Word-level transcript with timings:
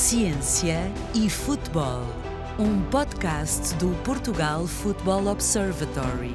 Ciência 0.00 0.90
e 1.14 1.28
Futebol, 1.28 2.06
um 2.58 2.80
podcast 2.90 3.74
do 3.74 3.90
Portugal 4.02 4.66
Football 4.66 5.26
Observatory. 5.26 6.34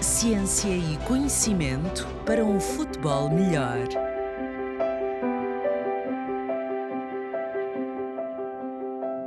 Ciência 0.00 0.68
e 0.68 0.96
conhecimento 0.98 2.06
para 2.24 2.44
um 2.44 2.60
futebol 2.60 3.28
melhor. 3.28 3.88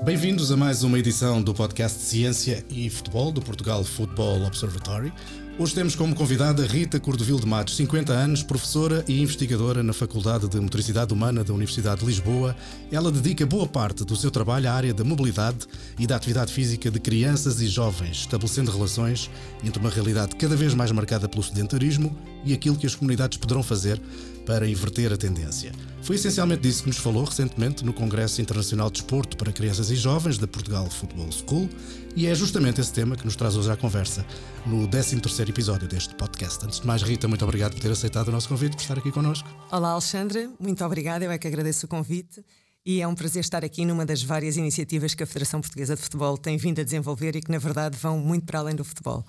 Bem-vindos 0.06 0.54
a 0.54 0.58
mais 0.58 0.82
uma 0.82 0.98
edição 0.98 1.44
do 1.44 1.54
podcast 1.54 2.00
Ciência 2.00 2.66
e 2.70 2.90
Futebol 2.90 3.30
do 3.30 3.42
Portugal 3.42 3.84
Football 3.84 4.46
Observatory. 4.46 5.12
Hoje 5.60 5.76
temos 5.76 5.94
como 5.94 6.16
convidada 6.16 6.66
Rita 6.66 7.02
Cordovil 7.02 7.38
de 7.38 7.46
Matos, 7.46 7.76
50 7.76 8.14
anos, 8.14 8.42
professora 8.42 9.04
e 9.10 9.22
investigadora 9.22 9.84
na 9.84 9.92
Faculdade 9.92 10.48
de 10.48 10.58
Motoricidade 10.58 11.14
Humana 11.14 11.44
da 11.44 11.54
Universidade 11.54 12.00
de 12.00 12.06
Lisboa. 12.06 12.56
Ela 12.90 13.12
dedica 13.12 13.46
boa 13.46 13.68
parte 13.68 14.06
do 14.06 14.16
seu 14.16 14.32
trabalho 14.32 14.70
à 14.70 14.72
área 14.72 14.94
da 14.94 15.04
mobilidade 15.04 15.68
e 16.00 16.08
da 16.08 16.16
atividade 16.16 16.54
física 16.54 16.90
de 16.90 16.98
crianças 16.98 17.60
e 17.60 17.68
jovens, 17.68 18.20
estabelecendo 18.20 18.72
relações 18.72 19.30
entre 19.62 19.82
uma 19.82 19.90
realidade 19.90 20.34
cada 20.38 20.56
vez 20.56 20.74
mais 20.74 20.94
marcada 20.94 21.28
pelo 21.28 21.44
sedentarismo 21.44 22.16
e 22.46 22.54
aquilo 22.54 22.78
que 22.78 22.88
as 22.88 22.96
comunidades 22.96 23.38
poderão 23.38 23.62
fazer 23.62 24.02
para 24.50 24.68
inverter 24.68 25.14
a 25.14 25.16
tendência. 25.16 25.72
Foi 26.02 26.16
essencialmente 26.16 26.64
disso 26.64 26.82
que 26.82 26.90
nos 26.90 26.98
falou 26.98 27.24
recentemente 27.24 27.86
no 27.86 27.94
Congresso 27.94 28.42
Internacional 28.42 28.90
de 28.90 28.94
Desporto 28.94 29.38
para 29.38 29.52
Crianças 29.52 29.92
e 29.92 29.96
Jovens 29.96 30.40
da 30.40 30.48
Portugal 30.48 30.90
Football 30.90 31.32
School 31.32 31.70
e 32.16 32.26
é 32.26 32.34
justamente 32.34 32.82
esse 32.82 32.92
tema 32.92 33.16
que 33.16 33.24
nos 33.24 33.36
traz 33.36 33.56
hoje 33.56 33.70
à 33.70 33.78
conversa 33.78 34.26
no 34.66 34.88
13º 34.88 35.48
episódio 35.48 35.88
deste 35.88 36.16
podcast. 36.16 36.66
Antes 36.66 36.80
de 36.80 36.88
mais, 36.88 37.04
Rita, 37.04 37.28
muito 37.28 37.46
obrigado 37.46 37.74
por 37.74 37.80
ter 37.80 37.92
aceitado 37.92 38.30
o 38.30 38.32
nosso 38.32 38.50
convite, 38.50 38.76
por 38.76 38.82
estar 38.82 38.98
aqui 38.98 39.12
connosco. 39.12 39.48
Olá, 39.72 39.92
Alexandre, 39.92 40.50
muito 40.60 40.84
obrigada, 40.84 41.24
eu 41.24 41.30
é 41.30 41.38
que 41.38 41.48
agradeço 41.48 41.86
o 41.86 41.90
convite 41.90 42.44
e 42.84 43.02
é 43.04 43.08
um 43.08 43.14
prazer 43.14 43.42
estar 43.42 43.64
aqui 43.64 43.86
numa 43.86 44.04
das 44.04 44.24
várias 44.24 44.58
iniciativas 44.58 45.14
que 45.14 45.22
a 45.22 45.28
Federação 45.28 45.62
Portuguesa 45.62 45.96
de 45.96 46.02
Futebol 46.02 46.36
tem 46.40 46.58
vindo 46.58 46.82
a 46.82 46.84
desenvolver 46.84 47.36
e 47.36 47.42
que, 47.42 47.52
na 47.52 47.60
verdade, 47.60 47.96
vão 48.02 48.18
muito 48.18 48.48
para 48.48 48.58
além 48.58 48.76
do 48.76 48.84
futebol. 48.84 49.24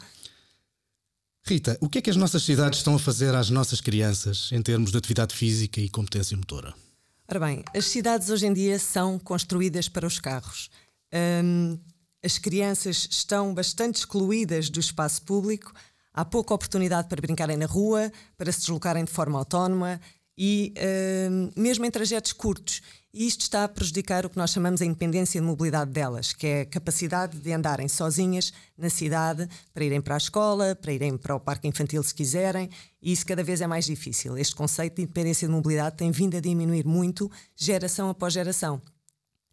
Rita, 1.51 1.77
o 1.81 1.89
que 1.89 1.99
é 1.99 2.01
que 2.01 2.09
as 2.09 2.15
nossas 2.15 2.45
cidades 2.45 2.79
estão 2.79 2.95
a 2.95 2.99
fazer 2.99 3.35
às 3.35 3.51
nossas 3.51 3.81
crianças 3.81 4.51
em 4.53 4.63
termos 4.63 4.93
de 4.93 4.97
atividade 4.97 5.35
física 5.35 5.81
e 5.81 5.89
competência 5.89 6.37
motora? 6.37 6.73
Ora 7.29 7.41
bem, 7.41 7.65
as 7.75 7.87
cidades 7.87 8.31
hoje 8.31 8.47
em 8.47 8.53
dia 8.53 8.79
são 8.79 9.19
construídas 9.19 9.89
para 9.89 10.07
os 10.07 10.21
carros. 10.21 10.71
Hum, 11.13 11.77
as 12.25 12.39
crianças 12.39 13.09
estão 13.11 13.53
bastante 13.53 13.97
excluídas 13.97 14.71
do 14.71 14.79
espaço 14.79 15.23
público, 15.23 15.73
há 16.15 16.25
pouca 16.25 16.55
oportunidade 16.55 17.09
para 17.09 17.21
brincarem 17.21 17.57
na 17.57 17.67
rua, 17.67 18.13
para 18.39 18.53
se 18.53 18.61
deslocarem 18.61 19.05
de 19.05 19.11
forma 19.11 19.37
autónoma 19.37 20.01
e 20.39 20.73
hum, 21.29 21.51
mesmo 21.57 21.85
em 21.85 21.91
trajetos 21.91 22.33
curtos. 22.33 22.81
E 23.13 23.27
isto 23.27 23.41
está 23.41 23.65
a 23.65 23.69
prejudicar 23.69 24.25
o 24.25 24.31
que 24.31 24.37
nós 24.37 24.51
chamamos 24.51 24.81
a 24.81 24.85
independência 24.85 25.41
de 25.41 25.47
mobilidade 25.47 25.91
delas, 25.91 26.33
que 26.33 26.47
é 26.47 26.61
a 26.61 26.67
capacidade 26.67 27.39
de 27.39 27.53
andarem 27.53 27.89
sozinhas 27.89 28.53
na 28.79 28.89
cidade 28.89 29.49
para 29.75 29.85
irem 29.85 30.01
para 30.01 30.15
a 30.15 30.17
escola, 30.17 30.77
para 30.77 30.93
irem 30.93 31.17
para 31.17 31.35
o 31.35 31.41
parque 31.41 31.67
infantil 31.67 32.05
se 32.05 32.15
quiserem, 32.15 32.71
e 33.03 33.11
isso 33.11 33.27
cada 33.27 33.43
vez 33.43 33.61
é 33.61 33.67
mais 33.67 33.87
difícil. 33.87 34.39
Este 34.39 34.55
conceito 34.55 34.97
de 34.97 35.03
independência 35.03 35.49
de 35.49 35.53
mobilidade 35.53 35.97
tem 35.97 36.13
vindo 36.13 36.37
a 36.37 36.41
diminuir 36.41 36.87
muito, 36.87 37.29
geração 37.57 38.09
após 38.09 38.33
geração. 38.33 38.81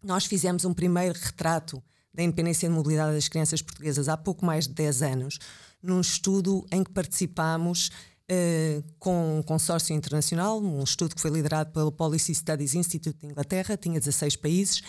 Nós 0.04 0.24
fizemos 0.24 0.64
um 0.64 0.72
primeiro 0.72 1.18
retrato 1.20 1.82
da 2.14 2.22
independência 2.22 2.68
de 2.68 2.74
mobilidade 2.74 3.14
das 3.14 3.26
crianças 3.26 3.60
portuguesas 3.60 4.08
há 4.08 4.16
pouco 4.16 4.46
mais 4.46 4.68
de 4.68 4.74
10 4.74 5.02
anos, 5.02 5.38
num 5.82 6.00
estudo 6.00 6.64
em 6.70 6.84
que 6.84 6.92
participámos 6.92 7.90
uh, 8.30 8.84
com 8.98 9.38
um 9.38 9.42
consórcio 9.42 9.94
internacional, 9.94 10.60
um 10.60 10.82
estudo 10.82 11.14
que 11.14 11.20
foi 11.20 11.30
liderado 11.30 11.70
pelo 11.72 11.90
Policy 11.90 12.34
Studies 12.34 12.74
Institute 12.74 13.18
de 13.18 13.26
Inglaterra, 13.26 13.76
tinha 13.76 13.98
16 13.98 14.36
países, 14.36 14.82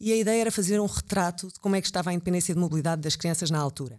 e 0.00 0.12
a 0.12 0.16
ideia 0.16 0.42
era 0.42 0.52
fazer 0.52 0.80
um 0.80 0.86
retrato 0.86 1.48
de 1.48 1.58
como 1.60 1.76
é 1.76 1.80
que 1.80 1.86
estava 1.86 2.10
a 2.10 2.12
independência 2.12 2.54
de 2.54 2.60
mobilidade 2.60 3.02
das 3.02 3.16
crianças 3.16 3.50
na 3.50 3.58
altura. 3.58 3.98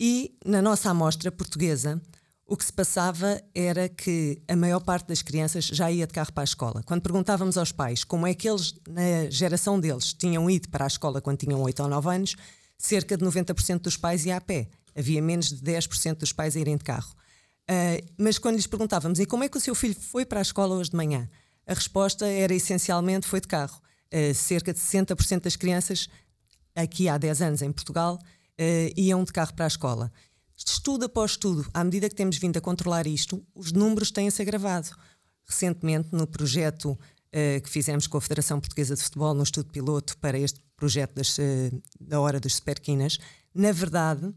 E 0.00 0.36
na 0.44 0.62
nossa 0.62 0.90
amostra 0.90 1.30
portuguesa, 1.30 2.00
o 2.46 2.56
que 2.56 2.64
se 2.64 2.72
passava 2.72 3.40
era 3.54 3.88
que 3.88 4.42
a 4.48 4.56
maior 4.56 4.80
parte 4.80 5.06
das 5.08 5.22
crianças 5.22 5.64
já 5.66 5.90
ia 5.90 6.06
de 6.06 6.12
carro 6.12 6.32
para 6.32 6.42
a 6.42 6.44
escola. 6.44 6.82
Quando 6.84 7.02
perguntávamos 7.02 7.56
aos 7.56 7.72
pais 7.72 8.04
como 8.04 8.26
é 8.26 8.34
que 8.34 8.48
eles, 8.48 8.74
na 8.88 9.30
geração 9.30 9.78
deles, 9.78 10.12
tinham 10.12 10.50
ido 10.50 10.68
para 10.68 10.84
a 10.84 10.86
escola 10.86 11.20
quando 11.20 11.38
tinham 11.38 11.62
8 11.62 11.82
ou 11.82 11.88
9 11.88 12.08
anos, 12.08 12.36
cerca 12.76 13.16
de 13.16 13.24
90% 13.24 13.80
dos 13.80 13.96
pais 13.96 14.26
ia 14.26 14.36
a 14.36 14.40
pé. 14.40 14.68
Havia 14.96 15.22
menos 15.22 15.48
de 15.48 15.62
10% 15.62 16.16
dos 16.16 16.32
pais 16.32 16.56
a 16.56 16.60
irem 16.60 16.76
de 16.76 16.84
carro. 16.84 17.14
Uh, 17.72 18.04
mas 18.18 18.38
quando 18.38 18.56
lhes 18.56 18.66
perguntávamos 18.66 19.18
e 19.18 19.24
como 19.24 19.44
é 19.44 19.48
que 19.48 19.56
o 19.56 19.60
seu 19.60 19.74
filho 19.74 19.94
foi 19.94 20.26
para 20.26 20.40
a 20.40 20.42
escola 20.42 20.74
hoje 20.74 20.90
de 20.90 20.96
manhã, 20.96 21.28
a 21.66 21.72
resposta 21.72 22.26
era 22.26 22.52
essencialmente 22.52 23.26
foi 23.26 23.40
de 23.40 23.48
carro. 23.48 23.80
Uh, 24.12 24.34
cerca 24.34 24.74
de 24.74 24.78
60% 24.78 25.42
das 25.42 25.56
crianças, 25.56 26.08
aqui 26.76 27.08
há 27.08 27.16
10 27.16 27.40
anos 27.40 27.62
em 27.62 27.72
Portugal, 27.72 28.18
uh, 28.18 29.00
iam 29.00 29.24
de 29.24 29.32
carro 29.32 29.54
para 29.54 29.64
a 29.64 29.68
escola. 29.68 30.12
Estudo 30.54 31.06
após 31.06 31.32
estudo, 31.32 31.66
à 31.72 31.82
medida 31.82 32.10
que 32.10 32.14
temos 32.14 32.36
vindo 32.36 32.58
a 32.58 32.60
controlar 32.60 33.06
isto, 33.06 33.42
os 33.54 33.72
números 33.72 34.10
têm-se 34.10 34.42
agravado. 34.42 34.90
Recentemente, 35.48 36.10
no 36.12 36.26
projeto 36.26 36.98
que 37.64 37.70
fizemos 37.70 38.06
com 38.06 38.18
a 38.18 38.20
Federação 38.20 38.60
Portuguesa 38.60 38.94
de 38.94 39.02
Futebol, 39.02 39.32
no 39.32 39.42
estudo 39.42 39.72
piloto 39.72 40.18
para 40.18 40.38
este 40.38 40.60
projeto 40.76 41.14
das, 41.14 41.38
da 41.98 42.20
Hora 42.20 42.38
dos 42.38 42.56
Superquinas, 42.56 43.18
na 43.54 43.72
verdade, 43.72 44.32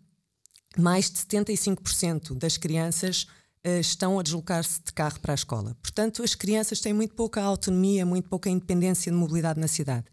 mais 0.82 1.10
de 1.10 1.18
75% 1.20 2.34
das 2.38 2.58
crianças 2.58 3.24
uh, 3.66 3.80
estão 3.80 4.20
a 4.20 4.24
deslocar-se 4.24 4.82
de 4.84 4.94
carro 4.94 5.20
para 5.20 5.34
a 5.34 5.36
escola. 5.36 5.76
Portanto, 5.82 6.24
as 6.24 6.36
crianças 6.36 6.80
têm 6.80 6.94
muito 6.94 7.16
pouca 7.16 7.42
autonomia, 7.42 8.06
muito 8.06 8.30
pouca 8.30 8.50
independência 8.50 9.12
de 9.12 9.18
mobilidade 9.18 9.60
na 9.60 9.68
cidade. 9.68 10.06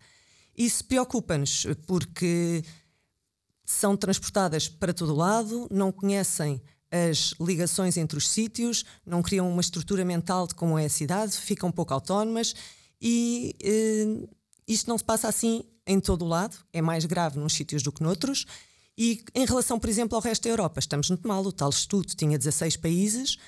Isso 0.56 0.84
preocupa-nos 0.84 1.66
porque 1.86 2.62
são 3.64 3.96
transportadas 3.96 4.68
para 4.68 4.92
todo 4.92 5.14
lado, 5.14 5.66
não 5.70 5.90
conhecem 5.90 6.60
as 6.90 7.32
ligações 7.40 7.96
entre 7.96 8.18
os 8.18 8.28
sítios, 8.28 8.84
não 9.04 9.22
criam 9.22 9.50
uma 9.50 9.62
estrutura 9.62 10.04
mental 10.04 10.46
de 10.46 10.54
como 10.54 10.78
é 10.78 10.84
a 10.84 10.90
cidade, 10.90 11.36
ficam 11.38 11.72
pouco 11.72 11.94
autónomas 11.94 12.54
e 13.00 13.56
eh, 13.62 14.28
isto 14.68 14.88
não 14.88 14.98
se 14.98 15.04
passa 15.04 15.26
assim 15.26 15.64
em 15.86 15.98
todo 15.98 16.24
o 16.24 16.28
lado, 16.28 16.56
é 16.70 16.82
mais 16.82 17.06
grave 17.06 17.38
nos 17.38 17.54
sítios 17.54 17.82
do 17.82 17.90
que 17.90 18.02
noutros 18.02 18.44
e 18.96 19.24
em 19.34 19.46
relação, 19.46 19.78
por 19.78 19.88
exemplo, 19.88 20.16
ao 20.16 20.22
resto 20.22 20.44
da 20.44 20.50
Europa, 20.50 20.80
estamos 20.80 21.08
muito 21.08 21.26
mal. 21.26 21.42
O 21.44 21.52
tal 21.52 21.70
estudo 21.70 22.14
tinha 22.14 22.38
16 22.38 22.76
países 22.76 23.38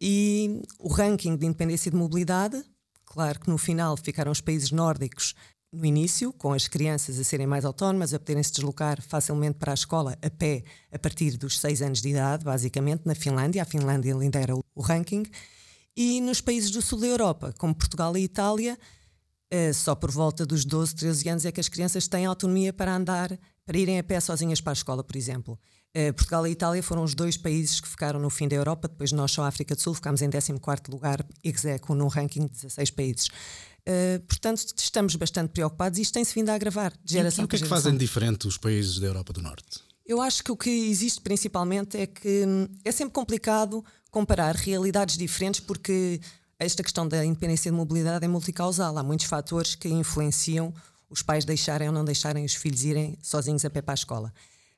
e 0.00 0.62
o 0.78 0.88
ranking 0.88 1.36
de 1.36 1.46
independência 1.46 1.90
de 1.90 1.96
mobilidade, 1.96 2.62
claro 3.04 3.40
que 3.40 3.50
no 3.50 3.58
final 3.58 3.96
ficaram 3.96 4.32
os 4.32 4.40
países 4.40 4.70
nórdicos 4.70 5.34
no 5.72 5.86
início, 5.86 6.32
com 6.34 6.52
as 6.52 6.68
crianças 6.68 7.18
a 7.18 7.24
serem 7.24 7.46
mais 7.46 7.64
autónomas, 7.64 8.12
a 8.12 8.18
poderem 8.18 8.42
se 8.42 8.52
deslocar 8.52 9.00
facilmente 9.00 9.58
para 9.58 9.72
a 9.72 9.74
escola 9.74 10.18
a 10.20 10.28
pé 10.28 10.62
a 10.92 10.98
partir 10.98 11.38
dos 11.38 11.58
6 11.58 11.80
anos 11.80 12.02
de 12.02 12.10
idade, 12.10 12.44
basicamente, 12.44 13.02
na 13.06 13.14
Finlândia. 13.14 13.62
A 13.62 13.64
Finlândia 13.64 14.12
lidera 14.14 14.54
o 14.54 14.82
ranking. 14.82 15.24
E 15.96 16.20
nos 16.20 16.40
países 16.40 16.70
do 16.70 16.82
sul 16.82 17.00
da 17.00 17.06
Europa, 17.06 17.54
como 17.58 17.74
Portugal 17.74 18.16
e 18.16 18.22
Itália, 18.22 18.78
eh, 19.50 19.72
só 19.72 19.94
por 19.94 20.10
volta 20.10 20.44
dos 20.44 20.64
12, 20.64 20.94
13 20.94 21.28
anos 21.28 21.44
é 21.46 21.52
que 21.52 21.60
as 21.60 21.68
crianças 21.68 22.06
têm 22.06 22.26
autonomia 22.26 22.72
para 22.72 22.94
andar 22.94 23.38
para 23.64 23.78
irem 23.78 23.98
a 23.98 24.02
pé 24.02 24.18
sozinhas 24.20 24.60
para 24.60 24.72
a 24.72 24.74
escola, 24.74 25.04
por 25.04 25.16
exemplo. 25.16 25.58
Uh, 25.96 26.12
Portugal 26.14 26.46
e 26.46 26.50
Itália 26.50 26.82
foram 26.82 27.02
os 27.02 27.14
dois 27.14 27.36
países 27.36 27.80
que 27.80 27.88
ficaram 27.88 28.18
no 28.18 28.30
fim 28.30 28.48
da 28.48 28.56
Europa, 28.56 28.88
depois 28.88 29.12
nós 29.12 29.30
só 29.30 29.42
a 29.42 29.48
África 29.48 29.74
do 29.74 29.80
Sul 29.80 29.94
ficámos 29.94 30.22
em 30.22 30.30
14 30.30 30.52
lugar, 30.88 31.24
execo, 31.44 31.94
num 31.94 32.08
ranking 32.08 32.46
de 32.46 32.52
16 32.52 32.90
países. 32.90 33.26
Uh, 33.86 34.20
portanto, 34.26 34.64
estamos 34.78 35.16
bastante 35.16 35.50
preocupados 35.50 35.98
e 35.98 36.02
isto 36.02 36.14
tem-se 36.14 36.34
vindo 36.34 36.48
a 36.50 36.54
agravar 36.54 36.92
de 37.04 37.14
geração 37.14 37.42
e, 37.42 37.44
e 37.44 37.44
o 37.44 37.48
que 37.48 37.56
é 37.56 37.58
que 37.58 37.66
fazem 37.66 37.96
diferente 37.96 38.46
os 38.46 38.56
países 38.56 38.98
da 38.98 39.06
Europa 39.06 39.32
do 39.32 39.42
Norte? 39.42 39.80
Eu 40.06 40.20
acho 40.20 40.42
que 40.42 40.50
o 40.50 40.56
que 40.56 40.70
existe 40.70 41.20
principalmente 41.20 41.96
é 41.96 42.06
que 42.06 42.44
hum, 42.46 42.68
é 42.84 42.92
sempre 42.92 43.12
complicado 43.12 43.84
comparar 44.10 44.54
realidades 44.54 45.16
diferentes 45.16 45.60
porque 45.60 46.20
esta 46.58 46.82
questão 46.82 47.08
da 47.08 47.24
independência 47.24 47.70
de 47.70 47.76
mobilidade 47.76 48.24
é 48.24 48.28
multicausal. 48.28 48.96
Há 48.96 49.02
muitos 49.02 49.26
fatores 49.26 49.74
que 49.74 49.88
influenciam 49.88 50.72
os 51.12 51.22
pais 51.22 51.44
deixarem 51.44 51.88
ou 51.88 51.94
não 51.94 52.04
deixarem 52.04 52.44
os 52.44 52.54
filhos 52.54 52.82
irem 52.82 53.18
sozinhos 53.22 53.64
a 53.64 53.70
pé 53.70 53.82
para 53.82 53.92
a 53.92 53.94
escola. 53.94 54.32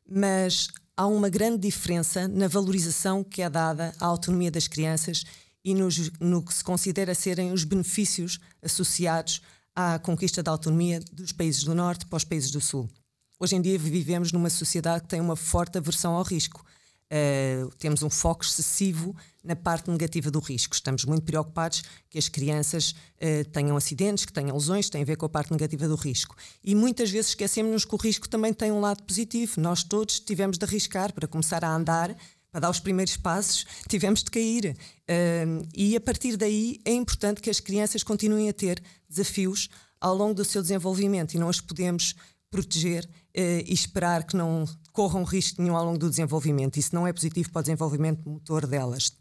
Mas 0.07 0.69
há 0.97 1.07
uma 1.07 1.29
grande 1.29 1.59
diferença 1.59 2.27
na 2.27 2.49
valorização 2.49 3.23
que 3.23 3.41
é 3.41 3.49
dada 3.49 3.95
à 4.01 4.07
autonomia 4.07 4.51
das 4.51 4.67
crianças 4.67 5.25
e 5.65 5.75
nos, 5.75 6.11
no 6.21 6.43
que 6.43 6.53
se 6.53 6.63
considera 6.63 7.15
serem 7.15 7.53
os 7.53 7.63
benefícios 7.63 8.41
associados 8.61 9.41
à 9.75 9.99
conquista 9.99 10.43
da 10.43 10.51
autonomia 10.51 11.01
dos 11.13 11.33
países 11.33 11.63
do 11.63 11.75
Norte 11.75 12.05
para 12.07 12.17
os 12.17 12.25
países 12.25 12.51
do 12.51 12.61
Sul. 12.61 12.91
Hoje 13.39 13.57
em 13.57 13.63
dia 13.63 13.79
vivemos 13.79 14.33
numa 14.33 14.51
sociedade 14.51 15.03
que 15.03 15.09
tem 15.09 15.21
uma 15.21 15.37
forte 15.37 15.79
aversão 15.79 16.15
ao 16.15 16.23
risco. 16.23 16.65
Uh, 17.07 17.71
temos 17.77 18.03
um 18.03 18.11
foco 18.11 18.45
excessivo 18.45 19.15
na 19.45 19.55
parte 19.55 19.91
negativa 19.91 20.31
do 20.31 20.41
risco. 20.41 20.75
Estamos 20.75 21.05
muito 21.05 21.25
preocupados 21.25 21.83
que 22.09 22.19
as 22.19 22.29
crianças 22.29 22.93
uh, 22.93 23.45
tenham 23.53 23.77
acidentes, 23.77 24.25
que 24.25 24.33
tenham 24.33 24.57
lesões, 24.57 24.89
tem 24.89 25.03
a 25.03 25.05
ver 25.05 25.17
com 25.17 25.27
a 25.27 25.29
parte 25.29 25.51
negativa 25.51 25.87
do 25.87 25.95
risco. 25.95 26.35
E 26.63 26.75
muitas 26.75 27.11
vezes 27.11 27.31
esquecemos-nos 27.31 27.85
que 27.85 27.95
o 27.95 27.99
risco 27.99 28.29
também 28.29 28.55
tem 28.55 28.73
um 28.73 28.81
lado 28.81 29.03
positivo. 29.03 29.61
Nós 29.61 29.85
todos 29.85 30.19
tivemos 30.19 30.57
de 30.57 30.65
arriscar 30.65 31.13
para 31.13 31.29
começar 31.29 31.65
a 31.65 31.75
andar, 31.75 32.17
para 32.51 32.61
dar 32.61 32.71
os 32.71 32.81
primeiros 32.81 33.17
passos, 33.17 33.67
tivemos 33.89 34.23
de 34.23 34.31
cair. 34.31 34.77
Uh, 35.11 35.69
e 35.75 35.95
a 35.95 36.01
partir 36.01 36.37
daí 36.37 36.81
é 36.85 36.93
importante 36.93 37.41
que 37.41 37.51
as 37.51 37.61
crianças 37.61 38.03
continuem 38.03 38.49
a 38.49 38.53
ter 38.53 38.83
desafios 39.09 39.69
ao 40.01 40.15
longo 40.15 40.35
do 40.35 40.45
seu 40.45 40.63
desenvolvimento 40.63 41.35
e 41.35 41.39
não 41.39 41.49
as 41.49 41.61
podemos 41.61 42.15
proteger 42.51 43.09
eh, 43.35 43.65
e 43.67 43.75
esperar 43.75 44.23
que 44.23 44.37
não 44.37 44.65
corram 44.93 45.25
risco 45.25 45.61
nenhum 45.61 45.75
ao 45.75 45.85
longo 45.85 45.99
do 45.99 46.09
desenvolvimento. 46.09 46.77
Isso 46.77 46.95
não 46.95 47.05
é 47.05 47.13
positivo 47.13 47.51
para 47.51 47.61
o 47.61 47.63
desenvolvimento 47.63 48.29
motor 48.29 48.65
delas. 48.65 49.13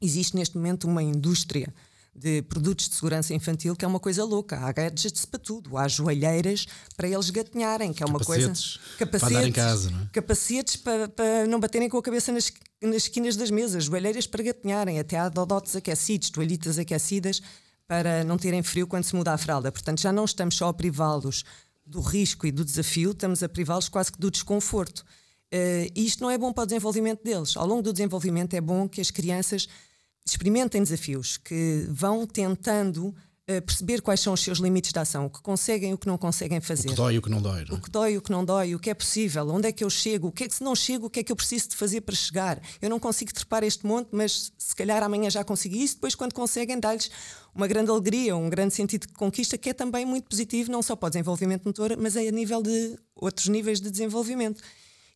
Existe 0.00 0.36
neste 0.36 0.56
momento 0.56 0.86
uma 0.86 1.02
indústria 1.02 1.72
de 2.14 2.42
produtos 2.42 2.88
de 2.88 2.94
segurança 2.94 3.34
infantil, 3.34 3.74
que 3.74 3.84
é 3.84 3.88
uma 3.88 3.98
coisa 3.98 4.24
louca. 4.24 4.58
Há 4.58 4.70
gadgets 4.70 5.24
para 5.24 5.40
tudo. 5.40 5.76
Há 5.76 5.88
joalheiras 5.88 6.66
para 6.96 7.08
eles 7.08 7.28
gatinharem, 7.30 7.92
que 7.92 8.02
é 8.02 8.06
uma 8.06 8.20
capacetes, 8.20 8.76
coisa. 8.76 8.98
Capacetes. 8.98 9.36
Para 9.36 9.48
em 9.48 9.52
casa, 9.52 9.90
não 9.90 10.00
é? 10.02 10.08
Capacetes 10.12 10.76
para, 10.76 11.08
para 11.08 11.46
não 11.46 11.58
baterem 11.58 11.88
com 11.88 11.98
a 11.98 12.02
cabeça 12.02 12.30
nas, 12.30 12.52
nas 12.80 13.02
esquinas 13.02 13.36
das 13.36 13.50
mesas. 13.50 13.84
Joalheiras 13.84 14.26
para 14.26 14.44
gatinharem. 14.44 15.00
Até 15.00 15.18
há 15.18 15.28
dodotes 15.28 15.74
aquecidos, 15.74 16.30
toalhitas 16.30 16.78
aquecidas 16.78 17.42
para 17.86 18.22
não 18.24 18.38
terem 18.38 18.62
frio 18.62 18.86
quando 18.86 19.04
se 19.04 19.14
muda 19.16 19.32
a 19.32 19.38
fralda. 19.38 19.72
Portanto, 19.72 20.00
já 20.00 20.12
não 20.12 20.24
estamos 20.24 20.56
só 20.56 20.68
a 20.68 20.74
privá-los 20.74 21.44
do 21.84 22.00
risco 22.00 22.46
e 22.46 22.52
do 22.52 22.64
desafio, 22.64 23.10
estamos 23.10 23.42
a 23.42 23.48
privá-los 23.48 23.88
quase 23.88 24.10
que 24.10 24.18
do 24.18 24.30
desconforto. 24.30 25.04
Uh, 25.54 25.88
isto 25.94 26.20
não 26.20 26.30
é 26.32 26.36
bom 26.36 26.52
para 26.52 26.64
o 26.64 26.66
desenvolvimento 26.66 27.22
deles. 27.22 27.56
Ao 27.56 27.64
longo 27.64 27.80
do 27.80 27.92
desenvolvimento 27.92 28.54
é 28.54 28.60
bom 28.60 28.88
que 28.88 29.00
as 29.00 29.12
crianças 29.12 29.68
experimentem 30.26 30.82
desafios, 30.82 31.36
que 31.36 31.86
vão 31.88 32.26
tentando 32.26 33.08
uh, 33.08 33.62
perceber 33.64 34.00
quais 34.02 34.18
são 34.18 34.32
os 34.32 34.42
seus 34.42 34.58
limites 34.58 34.92
de 34.92 34.98
ação, 34.98 35.26
o 35.26 35.30
que 35.30 35.40
conseguem 35.40 35.92
e 35.92 35.94
o 35.94 35.98
que 35.98 36.08
não 36.08 36.18
conseguem 36.18 36.60
fazer. 36.60 36.88
O 36.88 36.90
que 36.90 36.96
dói 36.96 37.14
e 37.14 37.18
o 37.18 37.22
que 37.22 37.30
não 37.30 37.40
dói. 37.40 37.64
Não 37.68 37.76
é? 37.76 37.78
O 37.78 37.82
que 37.82 37.88
dói 37.88 38.12
e 38.14 38.18
o 38.18 38.22
que 38.22 38.32
não 38.32 38.44
dói, 38.44 38.74
o 38.74 38.80
que 38.80 38.90
é 38.90 38.94
possível, 38.94 39.48
onde 39.48 39.68
é 39.68 39.72
que 39.72 39.84
eu 39.84 39.90
chego, 39.90 40.26
o 40.26 40.32
que 40.32 40.42
é 40.42 40.48
que 40.48 40.54
se 40.56 40.64
não 40.64 40.74
chego, 40.74 41.06
o 41.06 41.10
que 41.10 41.20
é 41.20 41.22
que 41.22 41.30
eu 41.30 41.36
preciso 41.36 41.68
de 41.68 41.76
fazer 41.76 42.00
para 42.00 42.16
chegar. 42.16 42.60
Eu 42.82 42.90
não 42.90 42.98
consigo 42.98 43.32
trepar 43.32 43.62
este 43.62 43.86
monte, 43.86 44.08
mas 44.10 44.52
se 44.58 44.74
calhar 44.74 45.04
amanhã 45.04 45.30
já 45.30 45.44
consegui 45.44 45.84
isso, 45.84 45.94
depois 45.94 46.16
quando 46.16 46.34
conseguem 46.34 46.80
dar-lhes 46.80 47.08
uma 47.54 47.68
grande 47.68 47.92
alegria, 47.92 48.36
um 48.36 48.50
grande 48.50 48.74
sentido 48.74 49.06
de 49.06 49.12
conquista, 49.12 49.56
que 49.56 49.70
é 49.70 49.72
também 49.72 50.04
muito 50.04 50.28
positivo, 50.28 50.72
não 50.72 50.82
só 50.82 50.96
para 50.96 51.06
o 51.06 51.10
desenvolvimento 51.10 51.64
motor, 51.64 51.96
mas 51.96 52.16
é 52.16 52.26
a 52.26 52.32
nível 52.32 52.60
de 52.60 52.98
outros 53.14 53.46
níveis 53.46 53.80
de 53.80 53.88
desenvolvimento. 53.88 54.60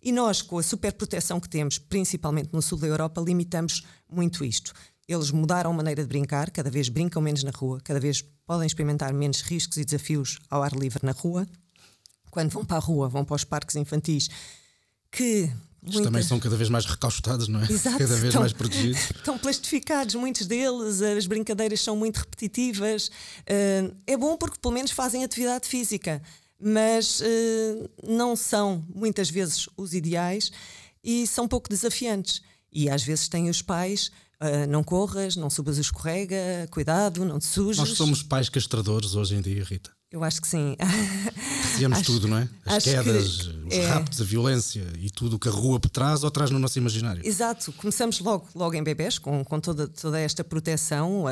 E 0.02 0.12
nós, 0.12 0.42
com 0.42 0.58
a 0.58 0.62
superproteção 0.62 1.40
que 1.40 1.48
temos, 1.48 1.78
principalmente 1.78 2.50
no 2.52 2.62
sul 2.62 2.78
da 2.78 2.86
Europa, 2.86 3.20
limitamos 3.20 3.84
muito 4.08 4.44
isto. 4.44 4.72
Eles 5.08 5.30
mudaram 5.30 5.70
a 5.70 5.74
maneira 5.74 6.02
de 6.02 6.08
brincar, 6.08 6.50
cada 6.50 6.70
vez 6.70 6.88
brincam 6.88 7.20
menos 7.20 7.42
na 7.42 7.50
rua, 7.50 7.80
cada 7.82 7.98
vez 7.98 8.22
podem 8.46 8.66
experimentar 8.66 9.12
menos 9.12 9.40
riscos 9.40 9.76
e 9.78 9.84
desafios 9.84 10.38
ao 10.50 10.62
ar 10.62 10.72
livre 10.72 11.00
na 11.02 11.12
rua. 11.12 11.46
Quando 12.30 12.50
vão 12.50 12.64
para 12.64 12.76
a 12.76 12.80
rua, 12.80 13.08
vão 13.08 13.24
para 13.24 13.34
os 13.34 13.42
parques 13.42 13.74
infantis, 13.74 14.28
que 15.10 15.50
Muita... 15.82 16.02
também 16.02 16.22
são 16.22 16.38
cada 16.38 16.56
vez 16.56 16.68
mais 16.68 16.84
recaustados, 16.84 17.48
não 17.48 17.60
é? 17.60 17.64
Exato, 17.64 17.98
cada 17.98 18.14
vez 18.14 18.24
estão, 18.24 18.40
mais 18.42 18.52
protegidos. 18.52 19.00
Estão 19.16 19.38
plastificados, 19.38 20.14
muitos 20.14 20.46
deles, 20.46 21.00
as 21.00 21.26
brincadeiras 21.26 21.80
são 21.80 21.96
muito 21.96 22.18
repetitivas. 22.18 23.08
Uh, 23.08 23.94
é 24.06 24.16
bom 24.16 24.36
porque 24.36 24.58
pelo 24.60 24.74
menos 24.74 24.90
fazem 24.90 25.24
atividade 25.24 25.66
física, 25.66 26.22
mas 26.60 27.20
uh, 27.20 27.90
não 28.06 28.34
são 28.34 28.84
muitas 28.94 29.30
vezes 29.30 29.68
os 29.76 29.94
ideais 29.94 30.50
e 31.02 31.26
são 31.26 31.46
pouco 31.46 31.68
desafiantes. 31.68 32.42
E 32.72 32.90
às 32.90 33.02
vezes 33.02 33.28
têm 33.28 33.48
os 33.48 33.62
pais 33.62 34.10
Uh, 34.40 34.70
não 34.70 34.84
corras, 34.84 35.34
não 35.34 35.50
subas 35.50 35.78
o 35.78 35.80
escorrega, 35.80 36.68
cuidado, 36.70 37.24
não 37.24 37.40
te 37.40 37.46
sujes. 37.46 37.78
Nós 37.78 37.96
somos 37.96 38.22
pais 38.22 38.48
castradores 38.48 39.16
hoje 39.16 39.34
em 39.34 39.40
dia, 39.40 39.64
Rita. 39.64 39.90
Eu 40.10 40.24
acho 40.24 40.40
que 40.40 40.48
sim. 40.48 40.74
Fazíamos 41.72 42.00
tudo, 42.00 42.26
não 42.26 42.38
é? 42.38 42.48
As 42.64 42.82
quedas, 42.82 43.46
os 43.46 43.72
é... 43.74 43.86
raptos, 43.86 44.20
a 44.22 44.24
violência 44.24 44.86
e 44.98 45.10
tudo 45.10 45.36
o 45.36 45.38
que 45.38 45.48
a 45.48 45.52
rua 45.52 45.78
traz 45.78 46.24
ou 46.24 46.30
traz 46.30 46.50
no 46.50 46.58
nosso 46.58 46.78
imaginário. 46.78 47.20
Exato, 47.26 47.70
começamos 47.74 48.18
logo, 48.20 48.48
logo 48.54 48.74
em 48.74 48.82
bebés, 48.82 49.18
com, 49.18 49.44
com 49.44 49.60
toda, 49.60 49.86
toda 49.86 50.18
esta 50.18 50.42
proteção. 50.42 51.24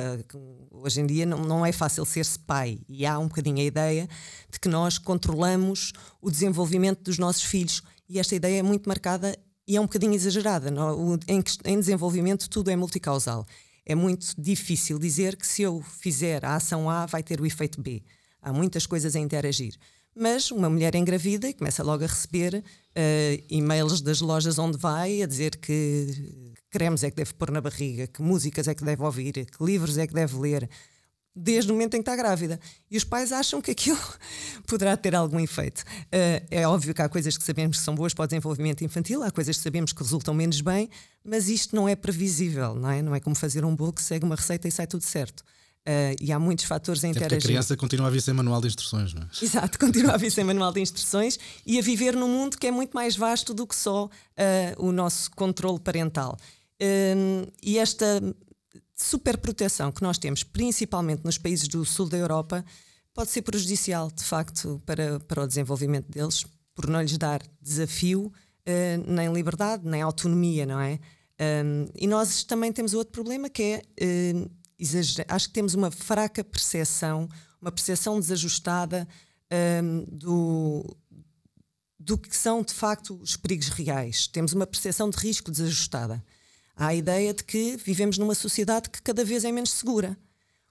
Hoje 0.70 1.00
em 1.00 1.06
dia 1.06 1.25
não, 1.25 1.38
não 1.38 1.64
é 1.64 1.73
fácil 1.73 2.05
ser-se 2.05 2.38
pai 2.38 2.78
e 2.87 3.06
há 3.06 3.19
um 3.19 3.28
bocadinho 3.28 3.58
a 3.58 3.64
ideia 3.64 4.06
de 4.50 4.61
que 4.61 4.69
nós 4.69 4.99
controlamos 4.99 5.93
o 6.20 6.31
desenvolvimento 6.31 7.02
dos 7.02 7.19
nossos 7.19 7.44
filhos. 7.44 7.82
E 8.06 8.19
esta 8.19 8.34
ideia 8.34 8.58
é 8.58 8.62
muito 8.62 8.87
marcada 8.87 9.37
e 9.67 9.75
é 9.75 9.81
um 9.81 9.84
bocadinho 9.84 10.12
exagerada. 10.12 10.70
Não? 10.70 11.19
Em, 11.26 11.43
em 11.64 11.81
desenvolvimento, 11.81 12.49
tudo 12.50 12.70
é 12.70 12.76
multicausal. 12.76 13.46
É 13.87 13.94
muito 13.94 14.34
difícil 14.37 14.99
dizer 14.99 15.34
que 15.37 15.46
se 15.46 15.62
eu 15.62 15.81
fizer 15.81 16.44
a 16.44 16.56
ação 16.56 16.90
A, 16.90 17.06
vai 17.06 17.23
ter 17.23 17.40
o 17.40 17.46
efeito 17.46 17.81
B. 17.81 18.02
Há 18.46 18.52
muitas 18.52 18.87
coisas 18.87 19.16
a 19.16 19.19
interagir. 19.19 19.75
Mas 20.14 20.52
uma 20.52 20.70
mulher 20.70 20.94
engravida 20.94 21.48
e 21.48 21.52
começa 21.52 21.82
logo 21.82 22.04
a 22.04 22.06
receber 22.06 22.54
uh, 22.54 23.44
e-mails 23.50 24.00
das 24.00 24.20
lojas 24.20 24.56
onde 24.56 24.78
vai 24.78 25.20
a 25.20 25.26
dizer 25.26 25.56
que 25.56 26.54
cremes 26.70 27.02
é 27.02 27.10
que 27.10 27.16
deve 27.16 27.34
pôr 27.34 27.50
na 27.50 27.60
barriga, 27.60 28.06
que 28.06 28.22
músicas 28.22 28.69
é 28.69 28.75
que 28.76 28.84
deve 28.84 29.02
ouvir, 29.02 29.32
que 29.32 29.64
livros 29.64 29.98
é 29.98 30.06
que 30.06 30.14
deve 30.14 30.37
ler 30.37 30.70
desde 31.34 31.72
o 31.72 31.75
momento 31.75 31.94
em 31.94 31.96
que 31.98 32.08
está 32.08 32.14
grávida. 32.14 32.60
E 32.88 32.96
os 32.96 33.02
pais 33.02 33.32
acham 33.32 33.60
que 33.60 33.72
aquilo 33.72 33.98
poderá 34.64 34.96
ter 34.96 35.16
algum 35.16 35.40
efeito. 35.40 35.81
Uh, 35.81 36.46
é 36.49 36.69
óbvio 36.69 36.94
que 36.94 37.02
há 37.02 37.08
coisas 37.08 37.37
que 37.37 37.42
sabemos 37.42 37.78
que 37.78 37.82
são 37.82 37.96
boas 37.96 38.14
para 38.14 38.26
o 38.26 38.26
desenvolvimento 38.28 38.84
infantil, 38.84 39.25
há 39.25 39.31
coisas 39.32 39.56
que 39.56 39.62
sabemos 39.64 39.92
que 39.92 40.04
resultam 40.04 40.32
menos 40.32 40.60
bem, 40.60 40.88
mas 41.25 41.49
isto 41.49 41.75
não 41.75 41.88
é 41.88 41.96
previsível, 41.96 42.76
não 42.76 42.92
é? 42.92 43.02
Não 43.02 43.12
é 43.12 43.19
como 43.19 43.34
fazer 43.34 43.64
um 43.64 43.75
bolo 43.75 43.92
que 43.92 44.04
segue 44.04 44.25
uma 44.25 44.37
receita 44.37 44.69
e 44.69 44.70
sai 44.70 44.87
tudo 44.87 45.02
certo. 45.02 45.42
Uh, 45.87 46.17
e 46.21 46.33
há 46.33 46.38
muitos 46.38 46.65
fatores 46.65 47.05
a 47.05 47.09
interagir. 47.09 47.38
a 47.38 47.41
criança 47.41 47.77
continua 47.77 48.09
a 48.09 48.11
vir 48.11 48.21
sem 48.21 48.35
manual 48.35 48.61
de 48.61 48.67
instruções, 48.67 49.15
não 49.15 49.23
é? 49.23 49.27
Exato, 49.41 49.79
continua 49.79 50.15
a 50.15 50.17
vir 50.17 50.33
sem 50.33 50.43
manual 50.43 50.73
de 50.73 50.81
instruções 50.81 51.38
e 51.65 51.79
a 51.79 51.83
viver 51.83 52.17
num 52.17 52.29
mundo 52.29 52.59
que 52.59 52.67
é 52.67 52.73
muito 52.73 52.93
mais 52.93 53.17
vasto 53.17 53.55
do 53.55 53.65
que 53.65 53.77
só 53.77 54.06
uh, 54.06 54.09
o 54.79 54.91
nosso 54.91 55.31
controle 55.31 55.79
parental. 55.79 56.37
Uh, 56.83 57.49
e 57.62 57.79
esta 57.79 58.21
superproteção 58.97 59.93
que 59.93 60.03
nós 60.03 60.19
temos, 60.19 60.43
principalmente 60.43 61.25
nos 61.25 61.38
países 61.38 61.69
do 61.69 61.85
sul 61.85 62.09
da 62.09 62.17
Europa, 62.17 62.65
pode 63.15 63.31
ser 63.31 63.43
prejudicial, 63.43 64.11
de 64.11 64.25
facto, 64.25 64.83
para, 64.85 65.21
para 65.21 65.44
o 65.44 65.47
desenvolvimento 65.47 66.11
deles, 66.11 66.44
por 66.75 66.88
não 66.88 67.00
lhes 67.00 67.17
dar 67.17 67.41
desafio, 67.62 68.33
uh, 68.67 69.12
nem 69.12 69.33
liberdade, 69.33 69.87
nem 69.87 70.03
autonomia, 70.03 70.67
não 70.67 70.81
é? 70.81 70.99
Um, 71.38 71.87
e 71.94 72.06
nós 72.06 72.44
também 72.44 72.73
temos 72.73 72.94
outro 72.94 73.12
problema 73.12 73.49
que 73.49 73.62
é, 73.62 73.83
uh, 74.35 74.50
acho 75.28 75.49
que 75.49 75.55
temos 75.55 75.75
uma 75.75 75.90
fraca 75.90 76.44
percepção, 76.44 77.28
uma 77.61 77.73
percepção 77.73 78.19
desajustada 78.20 79.08
um, 79.82 80.05
do, 80.11 80.96
do 81.99 82.19
que 82.19 82.37
são 82.37 82.62
de 82.62 82.75
facto 82.75 83.19
os 83.23 83.37
perigos 83.37 83.69
reais. 83.69 84.26
Temos 84.26 84.52
uma 84.52 84.67
percepção 84.67 85.08
de 85.11 85.17
risco 85.17 85.50
desajustada. 85.50 86.23
Há 86.76 86.88
a 86.88 86.94
ideia 86.94 87.32
de 87.32 87.43
que 87.43 87.76
vivemos 87.76 88.19
numa 88.19 88.34
sociedade 88.34 88.90
que 88.90 89.00
cada 89.00 89.25
vez 89.25 89.44
é 89.44 89.52
menos 89.52 89.70
segura. 89.70 90.17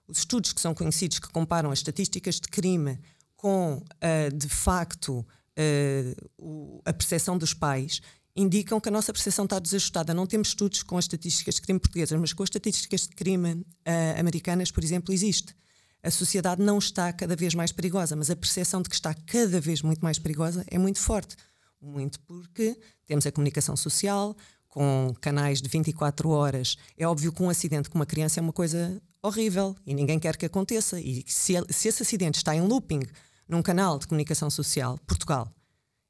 Os 0.07 0.19
estudos 0.19 0.53
que 0.53 0.61
são 0.61 0.73
conhecidos 0.75 1.17
que 1.17 1.29
comparam 1.29 1.71
as 1.71 1.79
estatísticas 1.79 2.35
de 2.35 2.47
crime 2.47 2.99
com, 3.35 3.77
uh, 3.77 4.35
de 4.35 4.47
facto, 4.47 5.25
uh, 5.57 6.81
a 6.85 6.93
percepção 6.93 7.37
dos 7.37 7.53
pais 7.53 8.01
indicam 8.35 8.79
que 8.79 8.89
a 8.89 8.91
nossa 8.91 9.13
percepção 9.13 9.45
está 9.45 9.59
desajustada. 9.59 10.13
Não 10.13 10.27
temos 10.27 10.49
estudos 10.49 10.83
com 10.83 10.97
as 10.97 11.05
estatísticas 11.05 11.55
de 11.55 11.61
crime 11.61 11.79
portuguesas, 11.79 12.19
mas 12.19 12.33
com 12.33 12.43
as 12.43 12.47
estatísticas 12.47 13.01
de 13.01 13.15
crime 13.15 13.53
uh, 13.53 14.19
americanas, 14.19 14.71
por 14.71 14.83
exemplo, 14.83 15.13
existe. 15.13 15.55
A 16.03 16.11
sociedade 16.11 16.61
não 16.61 16.77
está 16.77 17.11
cada 17.13 17.35
vez 17.35 17.55
mais 17.55 17.71
perigosa, 17.71 18.15
mas 18.15 18.29
a 18.29 18.35
percepção 18.35 18.81
de 18.81 18.89
que 18.89 18.95
está 18.95 19.13
cada 19.13 19.59
vez 19.59 19.81
muito 19.81 20.01
mais 20.01 20.19
perigosa 20.19 20.65
é 20.67 20.77
muito 20.77 20.99
forte. 20.99 21.35
Muito 21.81 22.19
porque 22.21 22.77
temos 23.05 23.25
a 23.25 23.31
comunicação 23.31 23.75
social, 23.75 24.35
com 24.67 25.15
canais 25.21 25.61
de 25.61 25.69
24 25.69 26.29
horas, 26.29 26.75
é 26.97 27.07
óbvio 27.07 27.31
que 27.31 27.41
um 27.41 27.49
acidente 27.49 27.89
com 27.89 27.97
uma 27.97 28.05
criança 28.05 28.39
é 28.39 28.41
uma 28.41 28.51
coisa 28.51 29.01
horrível 29.23 29.73
e 29.85 29.93
ninguém 29.93 30.19
quer 30.19 30.35
que 30.35 30.45
aconteça. 30.45 30.99
E 30.99 31.23
se, 31.25 31.53
se 31.69 31.87
esse 31.87 32.03
acidente 32.03 32.37
está 32.37 32.53
em 32.53 32.61
looping 32.61 33.01
num 33.47 33.61
canal 33.61 33.97
de 33.97 34.05
comunicação 34.05 34.49
social, 34.49 34.99
Portugal 35.07 35.49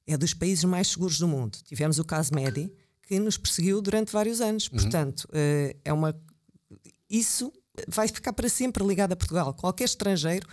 é 0.08 0.18
dos 0.18 0.34
países 0.34 0.64
mais 0.64 0.88
seguros 0.90 1.18
do 1.18 1.28
mundo. 1.28 1.58
Tivemos 1.64 2.00
o 2.00 2.06
caso 2.06 2.34
Medi, 2.34 2.72
que 3.04 3.20
nos 3.20 3.38
perseguiu 3.38 3.82
durante 3.82 4.12
vários 4.12 4.42
anos. 4.42 4.68
Uhum. 4.68 4.78
Portanto, 4.80 5.28
eh, 5.34 5.76
é 5.84 5.94
uma. 5.94 6.16
Isso 7.10 7.52
vai 7.88 8.08
ficar 8.08 8.34
para 8.34 8.50
sempre 8.50 8.86
ligado 8.86 9.14
a 9.14 9.16
Portugal. 9.16 9.54
Qualquer 9.54 9.86
estrangeiro 9.86 10.48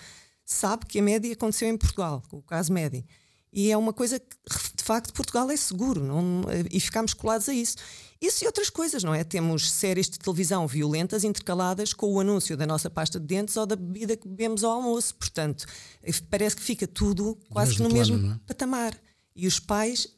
sabe 0.44 0.86
que 0.86 0.98
a 0.98 1.02
Medi 1.02 1.32
aconteceu 1.32 1.68
em 1.68 1.76
Portugal, 1.76 2.22
o 2.32 2.42
caso 2.42 2.72
Medi. 2.72 3.04
E 3.52 3.70
é 3.70 3.76
uma 3.76 3.92
coisa 3.92 4.18
que, 4.18 4.36
de 4.74 4.82
facto, 4.82 5.12
Portugal 5.12 5.50
é 5.50 5.56
seguro 5.56 6.02
não, 6.02 6.42
e 6.70 6.80
ficamos 6.80 7.12
colados 7.12 7.50
a 7.50 7.54
isso. 7.54 7.76
Isso 8.18 8.44
e 8.44 8.46
outras 8.46 8.70
coisas, 8.70 9.04
não 9.04 9.14
é? 9.14 9.22
Temos 9.24 9.70
séries 9.70 10.08
de 10.08 10.18
televisão 10.18 10.66
violentas 10.66 11.22
intercaladas 11.22 11.92
com 11.92 12.10
o 12.10 12.20
anúncio 12.20 12.56
da 12.56 12.66
nossa 12.66 12.88
pasta 12.88 13.20
de 13.20 13.26
dentes 13.26 13.56
ou 13.56 13.66
da 13.66 13.76
bebida 13.76 14.16
que 14.16 14.26
bebemos 14.26 14.64
ao 14.64 14.72
almoço. 14.72 15.14
Portanto, 15.16 15.66
parece 16.30 16.56
que 16.56 16.62
fica 16.62 16.86
tudo 16.86 17.36
quase 17.50 17.74
que 17.74 17.82
no 17.82 17.90
plano, 17.90 18.16
mesmo 18.16 18.32
é? 18.32 18.40
patamar. 18.46 18.98
E 19.34 19.46
os 19.46 19.58
pais, 19.58 20.08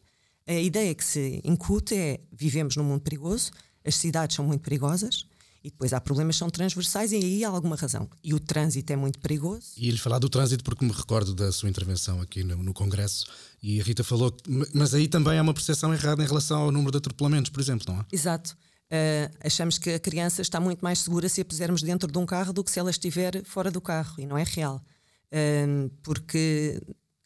a 0.46 0.54
ideia 0.54 0.94
que 0.94 1.04
se 1.04 1.40
incute 1.44 1.94
é: 1.94 2.20
vivemos 2.32 2.76
num 2.76 2.84
mundo 2.84 3.02
perigoso, 3.02 3.50
as 3.84 3.96
cidades 3.96 4.36
são 4.36 4.44
muito 4.44 4.62
perigosas, 4.62 5.26
e 5.64 5.70
depois 5.70 5.94
há 5.94 6.00
problemas 6.00 6.36
que 6.36 6.40
são 6.40 6.50
transversais 6.50 7.10
e 7.10 7.16
aí 7.16 7.42
há 7.42 7.48
alguma 7.48 7.74
razão. 7.74 8.08
E 8.22 8.34
o 8.34 8.38
trânsito 8.38 8.92
é 8.92 8.96
muito 8.96 9.18
perigoso. 9.18 9.68
E 9.78 9.88
ele 9.88 9.96
falar 9.96 10.18
do 10.18 10.28
trânsito 10.28 10.62
porque 10.62 10.84
me 10.84 10.92
recordo 10.92 11.34
da 11.34 11.50
sua 11.50 11.70
intervenção 11.70 12.20
aqui 12.20 12.44
no, 12.44 12.56
no 12.62 12.74
Congresso 12.74 13.26
e 13.62 13.80
a 13.80 13.84
Rita 13.84 14.04
falou, 14.04 14.36
mas 14.74 14.92
aí 14.92 15.08
também 15.08 15.38
há 15.38 15.42
uma 15.42 15.54
percepção 15.54 15.94
errada 15.94 16.22
em 16.22 16.26
relação 16.26 16.60
ao 16.60 16.70
número 16.70 16.90
de 16.90 16.98
atropelamentos, 16.98 17.50
por 17.50 17.60
exemplo, 17.60 17.90
não 17.90 18.00
é? 18.00 18.04
Exato. 18.12 18.54
Uh, 18.84 19.34
achamos 19.42 19.78
que 19.78 19.90
a 19.90 19.98
criança 19.98 20.42
está 20.42 20.60
muito 20.60 20.80
mais 20.80 20.98
segura 20.98 21.30
se 21.30 21.40
a 21.40 21.44
pusermos 21.44 21.82
dentro 21.82 22.12
de 22.12 22.18
um 22.18 22.26
carro 22.26 22.52
do 22.52 22.62
que 22.62 22.70
se 22.70 22.78
ela 22.78 22.90
estiver 22.90 23.42
fora 23.44 23.70
do 23.70 23.80
carro 23.80 24.16
e 24.18 24.26
não 24.26 24.36
é 24.36 24.44
real. 24.44 24.84
um, 25.32 25.88
porque 26.02 26.78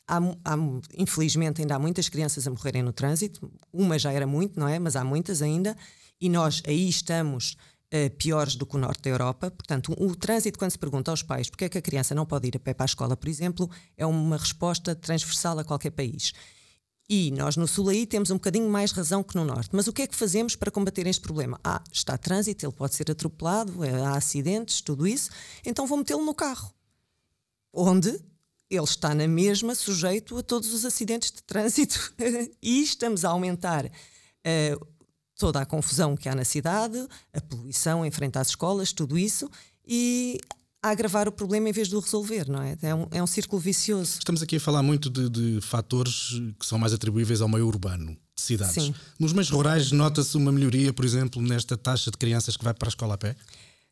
há, 0.08 0.18
há, 0.18 0.56
infelizmente 0.96 1.60
ainda 1.60 1.76
há 1.76 1.78
muitas 1.78 2.08
crianças 2.08 2.46
a 2.46 2.50
morrerem 2.50 2.82
no 2.82 2.92
trânsito. 2.92 3.50
Uma 3.72 3.98
já 3.98 4.10
era 4.10 4.26
muito, 4.26 4.58
não 4.58 4.66
é? 4.66 4.78
Mas 4.78 4.96
há 4.96 5.04
muitas 5.04 5.42
ainda. 5.42 5.76
E 6.20 6.28
nós 6.28 6.62
aí 6.66 6.88
estamos 6.88 7.56
uh, 7.92 8.10
piores 8.16 8.56
do 8.56 8.66
que 8.66 8.76
o 8.76 8.78
norte 8.78 9.02
da 9.02 9.10
Europa. 9.10 9.50
Portanto, 9.50 9.94
o, 9.98 10.06
o, 10.06 10.16
trânsito, 10.16 10.58
quando 10.58 10.70
se 10.70 10.78
pergunta 10.78 11.10
aos 11.10 11.22
pais 11.22 11.50
porque 11.50 11.66
é 11.66 11.68
que 11.68 11.78
a 11.78 11.82
criança 11.82 12.14
não 12.14 12.24
pode 12.24 12.48
ir 12.48 12.56
a 12.56 12.58
pé 12.58 12.72
para 12.74 12.84
a 12.84 12.86
escola, 12.86 13.16
por 13.16 13.28
exemplo, 13.28 13.70
é 13.96 14.06
uma 14.06 14.36
resposta 14.36 14.94
transversal 14.94 15.58
a 15.58 15.64
qualquer 15.64 15.90
país. 15.90 16.32
E 17.10 17.30
nós 17.30 17.56
no 17.56 17.66
sul 17.66 17.88
aí 17.88 18.06
temos 18.06 18.30
um 18.30 18.34
bocadinho 18.34 18.68
mais 18.68 18.92
razão 18.92 19.22
que 19.22 19.34
no 19.34 19.44
norte. 19.44 19.70
Mas 19.72 19.86
o 19.86 19.92
que 19.92 20.02
é 20.02 20.06
que 20.06 20.14
fazemos 20.14 20.54
para 20.54 20.70
combater 20.70 21.06
este 21.06 21.22
problema? 21.22 21.58
Ah, 21.64 21.82
está 21.90 22.18
trânsito, 22.18 22.66
ele 22.66 22.72
pode 22.72 22.94
ser 22.94 23.10
atropelado, 23.10 23.82
é, 23.82 24.02
há 24.02 24.16
acidentes, 24.16 24.82
tudo 24.82 25.06
isso, 25.06 25.30
então 25.64 25.86
vou 25.86 25.96
metê-lo 25.96 26.24
no 26.24 26.34
carro. 26.34 26.70
Onde 27.72 28.20
ele 28.70 28.84
está 28.84 29.14
na 29.14 29.26
mesma 29.26 29.74
sujeito 29.74 30.36
a 30.36 30.42
todos 30.42 30.72
os 30.72 30.84
acidentes 30.84 31.30
de 31.30 31.42
trânsito. 31.42 32.12
e 32.62 32.82
estamos 32.82 33.24
a 33.24 33.30
aumentar 33.30 33.86
uh, 33.86 34.86
toda 35.36 35.60
a 35.60 35.66
confusão 35.66 36.16
que 36.16 36.28
há 36.28 36.34
na 36.34 36.44
cidade, 36.44 36.98
a 37.32 37.40
poluição 37.40 38.04
em 38.04 38.10
frente 38.10 38.38
às 38.38 38.48
escolas, 38.48 38.92
tudo 38.92 39.16
isso, 39.16 39.50
e 39.86 40.38
a 40.82 40.90
agravar 40.90 41.26
o 41.28 41.32
problema 41.32 41.68
em 41.68 41.72
vez 41.72 41.88
de 41.88 41.96
o 41.96 42.00
resolver, 42.00 42.48
não 42.48 42.62
é? 42.62 42.76
É 42.82 42.94
um, 42.94 43.06
é 43.10 43.22
um 43.22 43.26
círculo 43.26 43.60
vicioso. 43.60 44.18
Estamos 44.18 44.42
aqui 44.42 44.56
a 44.56 44.60
falar 44.60 44.82
muito 44.82 45.08
de, 45.08 45.28
de 45.28 45.60
fatores 45.60 46.40
que 46.58 46.66
são 46.66 46.78
mais 46.78 46.92
atribuíveis 46.92 47.40
ao 47.40 47.48
meio 47.48 47.66
urbano 47.66 48.16
de 48.34 48.42
cidades. 48.42 48.74
Sim. 48.74 48.94
Nos 49.18 49.32
meios 49.32 49.50
rurais 49.50 49.90
nota-se 49.90 50.36
uma 50.36 50.52
melhoria, 50.52 50.92
por 50.92 51.04
exemplo, 51.04 51.42
nesta 51.42 51.76
taxa 51.76 52.10
de 52.10 52.16
crianças 52.16 52.56
que 52.56 52.64
vai 52.64 52.74
para 52.74 52.88
a 52.88 52.90
escola 52.90 53.14
a 53.14 53.18
pé, 53.18 53.34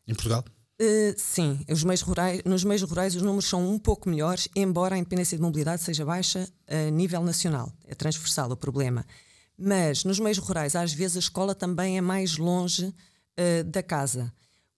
em 0.07 0.15
Portugal? 0.15 0.45
Uh, 0.79 1.15
sim, 1.17 1.65
os 1.71 1.83
meios 1.83 2.03
rurais, 2.03 2.43
nos 2.45 2.63
meios 2.63 2.83
rurais 2.83 3.17
os 3.17 3.23
números 3.23 3.47
são 3.47 3.67
um 3.67 3.79
pouco 3.79 4.11
melhores, 4.11 4.47
embora 4.55 4.95
a 4.95 4.99
independência 4.99 5.37
de 5.37 5.43
mobilidade 5.43 5.83
seja 5.83 6.05
baixa 6.05 6.47
a 6.69 6.91
nível 6.91 7.23
nacional. 7.23 7.73
É 7.87 7.95
transversal 7.95 8.51
o 8.51 8.57
problema. 8.57 9.05
Mas 9.59 10.05
nos 10.05 10.19
meios 10.19 10.37
rurais, 10.37 10.77
às 10.77 10.93
vezes, 10.93 11.17
a 11.17 11.21
escola 11.21 11.55
também 11.55 11.97
é 11.97 12.01
mais 12.03 12.37
longe 12.37 12.87
uh, 12.87 13.65
da 13.65 13.83
casa. 13.83 14.31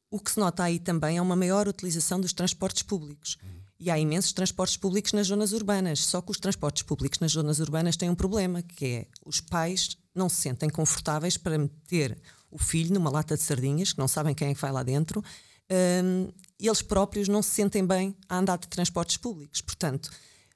O 0.09 0.21
que 0.21 0.31
se 0.31 0.39
nota 0.39 0.63
aí 0.63 0.79
também 0.79 1.19
é 1.19 1.23
uma 1.23 1.35
maior 1.35 1.67
utilização 1.67 2.21
dos 2.21 2.33
transportes 2.33 2.83
públicos. 2.85 3.37
E 3.81 3.91
há 3.91 3.99
imensos 3.99 4.33
transportes 4.33 4.77
públicos 4.77 5.13
nas 5.13 5.27
zonas 5.27 5.53
urbanas. 5.53 6.05
Só 6.05 6.21
que 6.21 6.31
os 6.31 6.39
transportes 6.39 6.85
públicos 6.85 7.19
nas 7.19 7.33
zonas 7.33 7.59
urbanas 7.59 7.97
têm 7.97 8.09
um 8.09 8.15
problema, 8.15 8.63
que 8.63 8.87
é 8.87 9.07
os 9.27 9.41
pais 9.41 9.97
não 10.15 10.29
se 10.29 10.37
sentem 10.37 10.71
confortáveis 10.71 11.37
para 11.37 11.59
meter 11.59 12.17
o 12.51 12.59
filho 12.59 12.95
numa 12.95 13.11
lata 13.11 13.37
de 13.37 13.43
sardinhas, 13.43 13.93
que 13.93 13.99
não 13.99 14.09
sabem 14.09 14.35
quem 14.35 14.49
é 14.49 14.55
que 14.55 14.61
vai 14.61 14.73
lá 14.73 14.83
dentro, 14.83 15.23
um, 15.71 16.29
eles 16.59 16.83
próprios 16.83 17.29
não 17.29 17.43
se 17.43 17.51
sentem 17.51 17.87
bem 17.87 18.17
a 18.29 18.39
andar 18.39 18.59
de 18.59 18.69
transportes 18.69 19.17
públicos. 19.17 19.61
Portanto, 19.61 20.11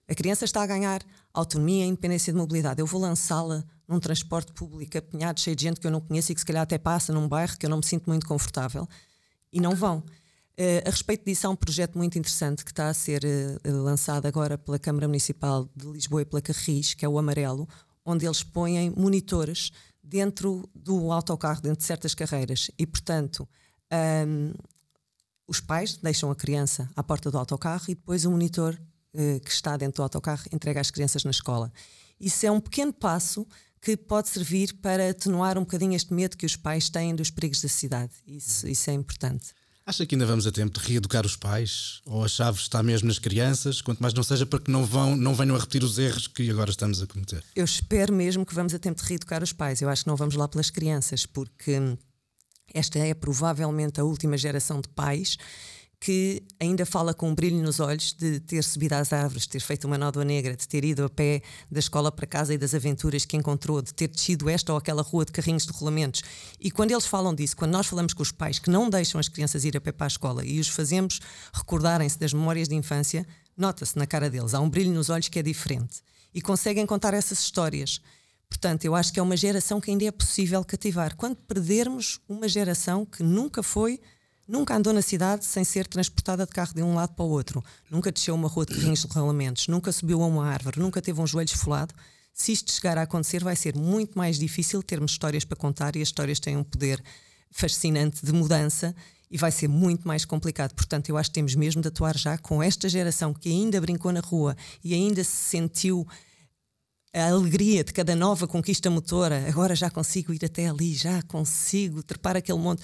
a 0.09 0.15
criança 0.15 0.45
está 0.45 0.63
a 0.63 0.67
ganhar 0.67 1.03
autonomia 1.33 1.85
e 1.85 1.89
independência 1.89 2.33
de 2.33 2.39
mobilidade. 2.39 2.81
Eu 2.81 2.87
vou 2.87 3.01
lançá-la 3.01 3.65
num 3.87 4.01
transporte 4.01 4.53
público 4.53 4.99
apinhado, 4.99 5.41
cheio 5.41 5.57
de 5.57 5.63
gente 5.63 5.81
que 5.81 5.87
eu 5.87 5.91
não 5.91 6.01
conheço 6.01 6.33
e 6.33 6.35
que 6.35 6.41
se 6.41 6.47
calhar 6.47 6.63
até 6.63 6.79
passa 6.79 7.13
num 7.13 7.29
bairro 7.29 7.57
que 7.59 7.67
eu 7.67 7.71
não 7.71 7.79
me 7.79 7.85
sinto 7.85 8.09
muito 8.09 8.27
confortável 8.27 8.89
e 9.53 9.61
não 9.61 9.75
vão. 9.75 9.99
Uh, 9.99 10.87
a 10.87 10.91
respeito 10.91 11.25
disso, 11.25 11.47
há 11.47 11.51
um 11.51 11.57
projeto 11.57 11.97
muito 11.97 12.19
interessante 12.19 12.65
que 12.65 12.71
está 12.71 12.89
a 12.89 12.95
ser 12.95 13.23
uh, 13.25 13.83
lançado 13.83 14.27
agora 14.27 14.59
pela 14.59 14.79
Câmara 14.79 15.09
Municipal 15.09 15.69
de 15.75 15.87
Lisboa 15.87 16.23
e 16.23 16.25
pela 16.25 16.43
Carris, 16.43 16.95
que 16.95 17.05
é 17.05 17.09
o 17.09 17.19
Amarelo, 17.19 17.67
onde 18.05 18.27
eles 18.27 18.43
põem 18.43 18.91
monitores 18.91 19.71
dentro 20.03 20.69
do 20.75 21.11
autocarro, 21.11 21.63
dentro 21.63 21.79
de 21.79 21.85
certas 21.85 22.15
carreiras. 22.15 22.71
E, 22.79 22.87
portanto, 22.87 23.49
um, 24.27 24.53
os 25.53 25.61
pais 25.61 25.99
deixam 25.99 26.31
a 26.31 26.35
criança 26.35 26.89
à 26.97 27.03
porta 27.03 27.31
do 27.31 27.37
autocarro 27.37 27.85
e 27.87 27.95
depois 27.95 28.25
o 28.25 28.31
monitor 28.31 28.75
uh, 29.15 29.41
que 29.41 29.51
está 29.51 29.77
dentro 29.77 29.97
do 29.97 30.03
autocarro 30.03 30.43
entrega 30.51 30.81
as 30.81 30.91
crianças 30.91 31.25
na 31.25 31.31
escola. 31.31 31.71
Isso 32.19 32.47
é 32.47 32.51
um 32.51 32.59
pequeno 32.59 32.91
passo 32.91 33.47
que 33.79 33.95
pode 33.95 34.31
servir 34.31 34.73
para 34.81 35.11
atenuar 35.11 35.59
um 35.59 35.61
bocadinho 35.61 35.95
este 35.95 36.15
medo 36.15 36.39
que 36.39 36.47
os 36.47 36.57
pais 36.57 36.89
têm 36.89 37.15
dos 37.15 37.29
perigos 37.29 37.61
da 37.61 37.69
cidade. 37.69 38.13
Isso, 38.27 38.67
isso 38.67 38.89
é 38.89 38.95
importante. 38.95 39.53
Acha 39.85 40.07
que 40.07 40.15
ainda 40.15 40.25
vamos 40.25 40.47
a 40.47 40.53
tempo 40.53 40.81
de 40.81 40.89
reeducar 40.89 41.27
os 41.27 41.37
pais? 41.37 42.01
Ou 42.07 42.25
a 42.25 42.29
chave 42.29 42.59
está 42.59 42.83
mesmo 42.83 43.09
nas 43.09 43.19
crianças? 43.19 43.83
Quanto 43.83 44.01
mais 44.01 44.15
não 44.15 44.23
seja 44.23 44.47
para 44.47 44.59
que 44.59 44.71
não, 44.71 44.87
vão, 44.87 45.15
não 45.15 45.35
venham 45.35 45.55
a 45.55 45.59
repetir 45.59 45.85
os 45.85 45.99
erros 45.99 46.29
que 46.29 46.49
agora 46.49 46.71
estamos 46.71 47.03
a 47.03 47.07
cometer. 47.07 47.45
Eu 47.55 47.65
espero 47.65 48.15
mesmo 48.15 48.47
que 48.47 48.55
vamos 48.55 48.73
a 48.73 48.79
tempo 48.79 49.03
de 49.03 49.07
reeducar 49.07 49.43
os 49.43 49.53
pais. 49.53 49.83
Eu 49.83 49.91
acho 49.91 50.05
que 50.05 50.09
não 50.09 50.17
vamos 50.17 50.35
lá 50.35 50.49
pelas 50.49 50.71
crianças, 50.71 51.27
porque 51.27 51.99
esta 52.75 52.99
é 52.99 53.15
provavelmente 53.15 54.01
a 54.01 54.05
última 54.05 54.37
geração 54.37 54.81
de 54.81 54.89
pais 54.89 55.37
que 56.03 56.43
ainda 56.59 56.85
fala 56.85 57.15
com 57.15 57.31
um 57.31 57.35
brilho 57.35 57.63
nos 57.63 57.79
olhos 57.79 58.13
de 58.13 58.41
ter 58.41 58.65
subido 58.65 58.97
às 58.97 59.13
árvores, 59.13 59.43
de 59.45 59.51
ter 59.51 59.61
feito 59.61 59.85
uma 59.85 59.97
nódoa 59.97 60.25
negra, 60.25 60.57
de 60.57 60.67
ter 60.67 60.85
ido 60.85 61.05
a 61.05 61.09
pé 61.09 61.43
da 61.71 61.79
escola 61.79 62.11
para 62.11 62.27
casa 62.27 62.53
e 62.53 62.59
das 62.59 62.75
aventuras 62.75 63.25
que 63.25 63.37
encontrou, 63.37 63.81
de 63.81 63.95
ter 63.95 64.09
descido 64.09 64.51
esta 64.51 64.73
ou 64.73 64.79
aquela 64.79 65.01
rua 65.01 65.25
de 65.25 65.31
carrinhos 65.31 65.65
de 65.65 65.73
rolamentos. 65.73 66.21
E 66.59 66.73
quando 66.73 66.91
eles 66.91 67.07
falam 67.07 67.33
disso, 67.33 67.57
quando 67.57 67.71
nós 67.71 67.87
falamos 67.87 68.15
com 68.15 68.23
os 68.23 68.33
pais 68.33 68.59
que 68.59 68.69
não 68.69 68.91
deixam 68.91 69.21
as 69.21 69.29
crianças 69.29 69.65
ir 69.65 69.77
a 69.77 69.81
pé 69.81 69.93
para 69.93 70.07
a 70.07 70.09
escola 70.09 70.45
e 70.45 70.59
os 70.59 70.67
fazemos 70.67 71.21
recordarem-se 71.55 72.19
das 72.19 72.33
memórias 72.33 72.67
de 72.67 72.75
infância, 72.75 73.25
nota-se 73.57 73.97
na 73.97 74.07
cara 74.07 74.29
deles, 74.29 74.55
há 74.55 74.61
um 74.61 74.69
brilho 74.69 74.91
nos 74.91 75.09
olhos 75.09 75.29
que 75.29 75.39
é 75.39 75.43
diferente. 75.43 76.03
E 76.35 76.43
conseguem 76.43 76.85
contar 76.85 77.15
essas 77.15 77.39
histórias. 77.39 78.01
Portanto, 78.53 78.85
eu 78.85 78.95
acho 78.95 79.11
que 79.11 79.19
é 79.19 79.23
uma 79.23 79.35
geração 79.35 79.81
que 79.81 79.91
ainda 79.91 80.05
é 80.05 80.11
possível 80.11 80.63
cativar. 80.63 81.17
Quando 81.17 81.37
perdermos 81.37 82.21
uma 82.29 82.47
geração 82.47 83.07
que 83.07 83.23
nunca 83.23 83.63
foi 83.63 83.99
Nunca 84.47 84.77
andou 84.77 84.93
na 84.93 85.01
cidade 85.01 85.47
sem 85.47 85.63
ser 85.63 85.87
transportada 85.87 86.45
de 86.45 86.53
carro 86.53 86.75
de 86.75 86.83
um 86.83 86.95
lado 86.95 87.15
para 87.15 87.25
o 87.25 87.29
outro. 87.29 87.65
Nunca 87.89 88.11
desceu 88.11 88.35
uma 88.35 88.49
rua 88.49 88.67
de 88.67 88.75
carrinhos 88.75 89.01
de 89.01 89.07
rolamentos. 89.07 89.69
Nunca 89.69 89.91
subiu 89.93 90.21
a 90.21 90.27
uma 90.27 90.47
árvore. 90.47 90.81
Nunca 90.81 91.01
teve 91.01 91.21
um 91.21 91.27
joelho 91.27 91.47
esfolado. 91.49 91.95
Se 92.35 92.51
isto 92.53 92.73
chegar 92.73 92.99
a 92.99 93.03
acontecer, 93.03 93.43
vai 93.43 93.55
ser 93.55 93.77
muito 93.77 94.19
mais 94.19 94.39
difícil 94.39 94.83
termos 94.83 95.13
histórias 95.13 95.45
para 95.45 95.57
contar 95.57 95.95
e 95.95 96.03
as 96.03 96.09
histórias 96.09 96.41
têm 96.41 96.57
um 96.57 96.65
poder 96.65 97.03
fascinante 97.53 98.27
de 98.27 98.33
mudança 98.33 98.95
e 99.31 99.39
vai 99.39 99.53
ser 99.53 99.69
muito 99.69 100.07
mais 100.07 100.25
complicado. 100.25 100.75
Portanto, 100.75 101.09
eu 101.09 101.17
acho 101.17 101.31
que 101.31 101.35
temos 101.35 101.55
mesmo 101.55 101.81
de 101.81 101.89
atuar 101.89 102.19
já 102.19 102.37
com 102.37 102.63
esta 102.63 102.89
geração 102.89 103.33
que 103.33 103.49
ainda 103.49 103.81
brincou 103.81 104.13
na 104.13 104.21
rua 104.21 104.57
e 104.83 104.93
ainda 104.93 105.23
se 105.23 105.31
sentiu 105.31 106.07
a 107.13 107.29
alegria 107.29 107.85
de 107.85 107.93
cada 107.93 108.17
nova 108.17 108.49
conquista 108.49 108.89
motora. 108.89 109.47
Agora 109.49 109.75
já 109.75 109.91
consigo 109.91 110.33
ir 110.33 110.45
até 110.45 110.69
ali, 110.69 110.95
já 110.95 111.23
consigo 111.23 112.03
trepar 112.03 112.37
aquele 112.37 112.59
monte 112.59 112.83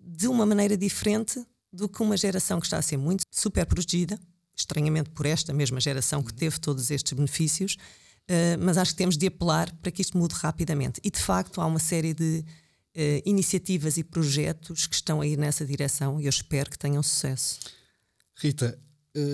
de 0.00 0.26
uma 0.26 0.46
maneira 0.46 0.76
diferente 0.76 1.44
do 1.72 1.88
que 1.88 2.02
uma 2.02 2.16
geração 2.16 2.58
que 2.60 2.66
está 2.66 2.78
a 2.78 2.82
ser 2.82 2.96
muito 2.96 3.24
super 3.30 3.64
protegida, 3.66 4.18
estranhamente 4.54 5.10
por 5.10 5.26
esta 5.26 5.52
mesma 5.52 5.80
geração 5.80 6.22
que 6.22 6.32
teve 6.32 6.58
todos 6.58 6.90
estes 6.90 7.12
benefícios, 7.12 7.76
uh, 8.28 8.58
mas 8.60 8.76
acho 8.76 8.92
que 8.92 8.98
temos 8.98 9.16
de 9.16 9.26
apelar 9.26 9.72
para 9.76 9.90
que 9.90 10.02
isto 10.02 10.18
mude 10.18 10.34
rapidamente. 10.34 11.00
E 11.04 11.10
de 11.10 11.18
facto 11.18 11.60
há 11.60 11.66
uma 11.66 11.78
série 11.78 12.12
de 12.12 12.44
uh, 12.96 13.22
iniciativas 13.24 13.96
e 13.96 14.04
projetos 14.04 14.86
que 14.86 14.94
estão 14.94 15.20
a 15.20 15.26
ir 15.26 15.38
nessa 15.38 15.64
direção 15.64 16.20
e 16.20 16.24
eu 16.24 16.30
espero 16.30 16.70
que 16.70 16.78
tenham 16.78 17.02
sucesso. 17.02 17.60
Rita, 18.36 18.78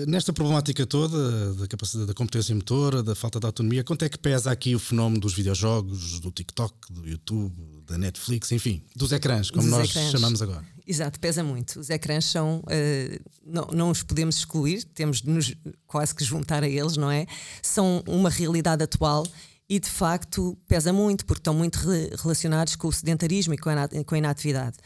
nesta 0.07 0.33
problemática 0.33 0.85
toda 0.85 1.53
da 1.53 1.67
capacidade 1.67 2.07
da 2.07 2.13
competência 2.13 2.53
motora, 2.53 3.01
da 3.01 3.15
falta 3.15 3.39
de 3.39 3.45
autonomia, 3.45 3.83
quanto 3.83 4.03
é 4.03 4.09
que 4.09 4.17
pesa 4.17 4.51
aqui 4.51 4.75
o 4.75 4.79
fenómeno 4.79 5.21
dos 5.21 5.33
videojogos, 5.33 6.19
do 6.19 6.31
TikTok, 6.31 6.73
do 6.91 7.07
YouTube, 7.07 7.55
da 7.87 7.97
Netflix, 7.97 8.51
enfim, 8.51 8.83
dos 8.95 9.11
ecrãs, 9.11 9.49
como 9.49 9.63
dos 9.63 9.71
nós 9.71 9.89
ecrãs. 9.89 10.11
chamamos 10.11 10.41
agora? 10.41 10.65
Exato, 10.85 11.19
pesa 11.19 11.43
muito. 11.43 11.79
Os 11.79 11.89
ecrãs 11.89 12.25
são. 12.25 12.59
Uh, 12.59 13.19
não, 13.45 13.67
não 13.71 13.91
os 13.91 14.03
podemos 14.03 14.37
excluir, 14.37 14.83
temos 14.83 15.21
de 15.21 15.29
nos 15.29 15.55
quase 15.85 16.13
que 16.13 16.23
juntar 16.23 16.63
a 16.63 16.67
eles, 16.67 16.97
não 16.97 17.11
é? 17.11 17.25
São 17.61 18.03
uma 18.07 18.29
realidade 18.29 18.83
atual 18.83 19.25
e 19.69 19.79
de 19.79 19.89
facto 19.89 20.57
pesa 20.67 20.91
muito, 20.91 21.25
porque 21.25 21.41
estão 21.41 21.53
muito 21.53 21.77
re 21.77 22.09
relacionados 22.21 22.75
com 22.75 22.87
o 22.87 22.91
sedentarismo 22.91 23.53
e 23.53 23.57
com 23.57 23.69
a, 23.69 23.87
com 24.03 24.15
a 24.15 24.17
inatividade. 24.17 24.77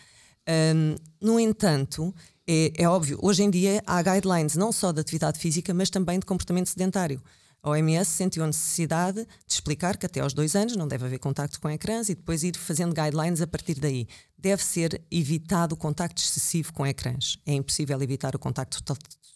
Um, 0.75 0.95
no 1.21 1.39
entanto, 1.39 2.13
é, 2.47 2.73
é, 2.83 2.87
óbvio, 2.87 3.17
hoje 3.21 3.43
em 3.43 3.49
dia 3.49 3.81
há 3.85 4.01
guidelines 4.01 4.55
não 4.55 4.71
só 4.71 4.91
de 4.91 4.99
atividade 4.99 5.39
física, 5.39 5.73
mas 5.73 5.89
também 5.89 6.19
de 6.19 6.25
comportamento 6.25 6.67
sedentário. 6.67 7.21
A 7.61 7.69
OMS 7.69 8.11
sentiu 8.11 8.43
a 8.43 8.47
necessidade 8.47 9.25
de 9.25 9.53
explicar 9.53 9.95
que 9.95 10.05
até 10.05 10.19
aos 10.19 10.33
dois 10.33 10.53
anos 10.53 10.75
não 10.75 10.85
deve 10.85 11.05
haver 11.05 11.19
contacto 11.19 11.61
com 11.61 11.69
ecrãs 11.69 12.09
e 12.09 12.15
depois 12.15 12.43
ir 12.43 12.57
fazendo 12.57 12.93
guidelines 12.93 13.39
a 13.39 13.47
partir 13.47 13.75
daí. 13.75 14.05
Deve 14.37 14.61
ser 14.61 15.01
evitado 15.09 15.73
o 15.73 15.77
contacto 15.77 16.21
excessivo 16.21 16.73
com 16.73 16.85
ecrãs. 16.85 17.37
É 17.45 17.53
impossível 17.53 18.01
evitar 18.01 18.35
o 18.35 18.39
contacto 18.39 18.83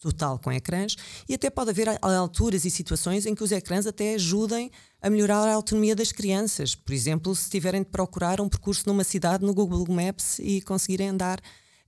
total 0.02 0.38
com 0.40 0.52
ecrãs 0.52 0.98
e 1.30 1.36
até 1.36 1.50
pode 1.50 1.70
haver 1.70 1.88
alturas 2.02 2.66
e 2.66 2.70
situações 2.70 3.26
em 3.26 3.34
que 3.34 3.44
os 3.46 3.54
ecrãs 3.54 3.88
até 3.88 4.16
ajudem 4.16 4.70
a 5.02 5.10
melhorar 5.10 5.48
a 5.48 5.54
autonomia 5.54 5.96
das 5.96 6.12
crianças. 6.12 6.76
Por 6.76 6.92
exemplo, 6.92 7.34
se 7.34 7.50
tiverem 7.50 7.82
de 7.82 7.90
procurar 7.90 8.42
um 8.42 8.50
percurso 8.50 8.84
numa 8.88 9.06
cidade 9.06 9.46
no 9.46 9.54
Google 9.54 9.86
Maps 9.88 10.38
e 10.40 10.60
conseguirem 10.64 11.08
andar 11.08 11.40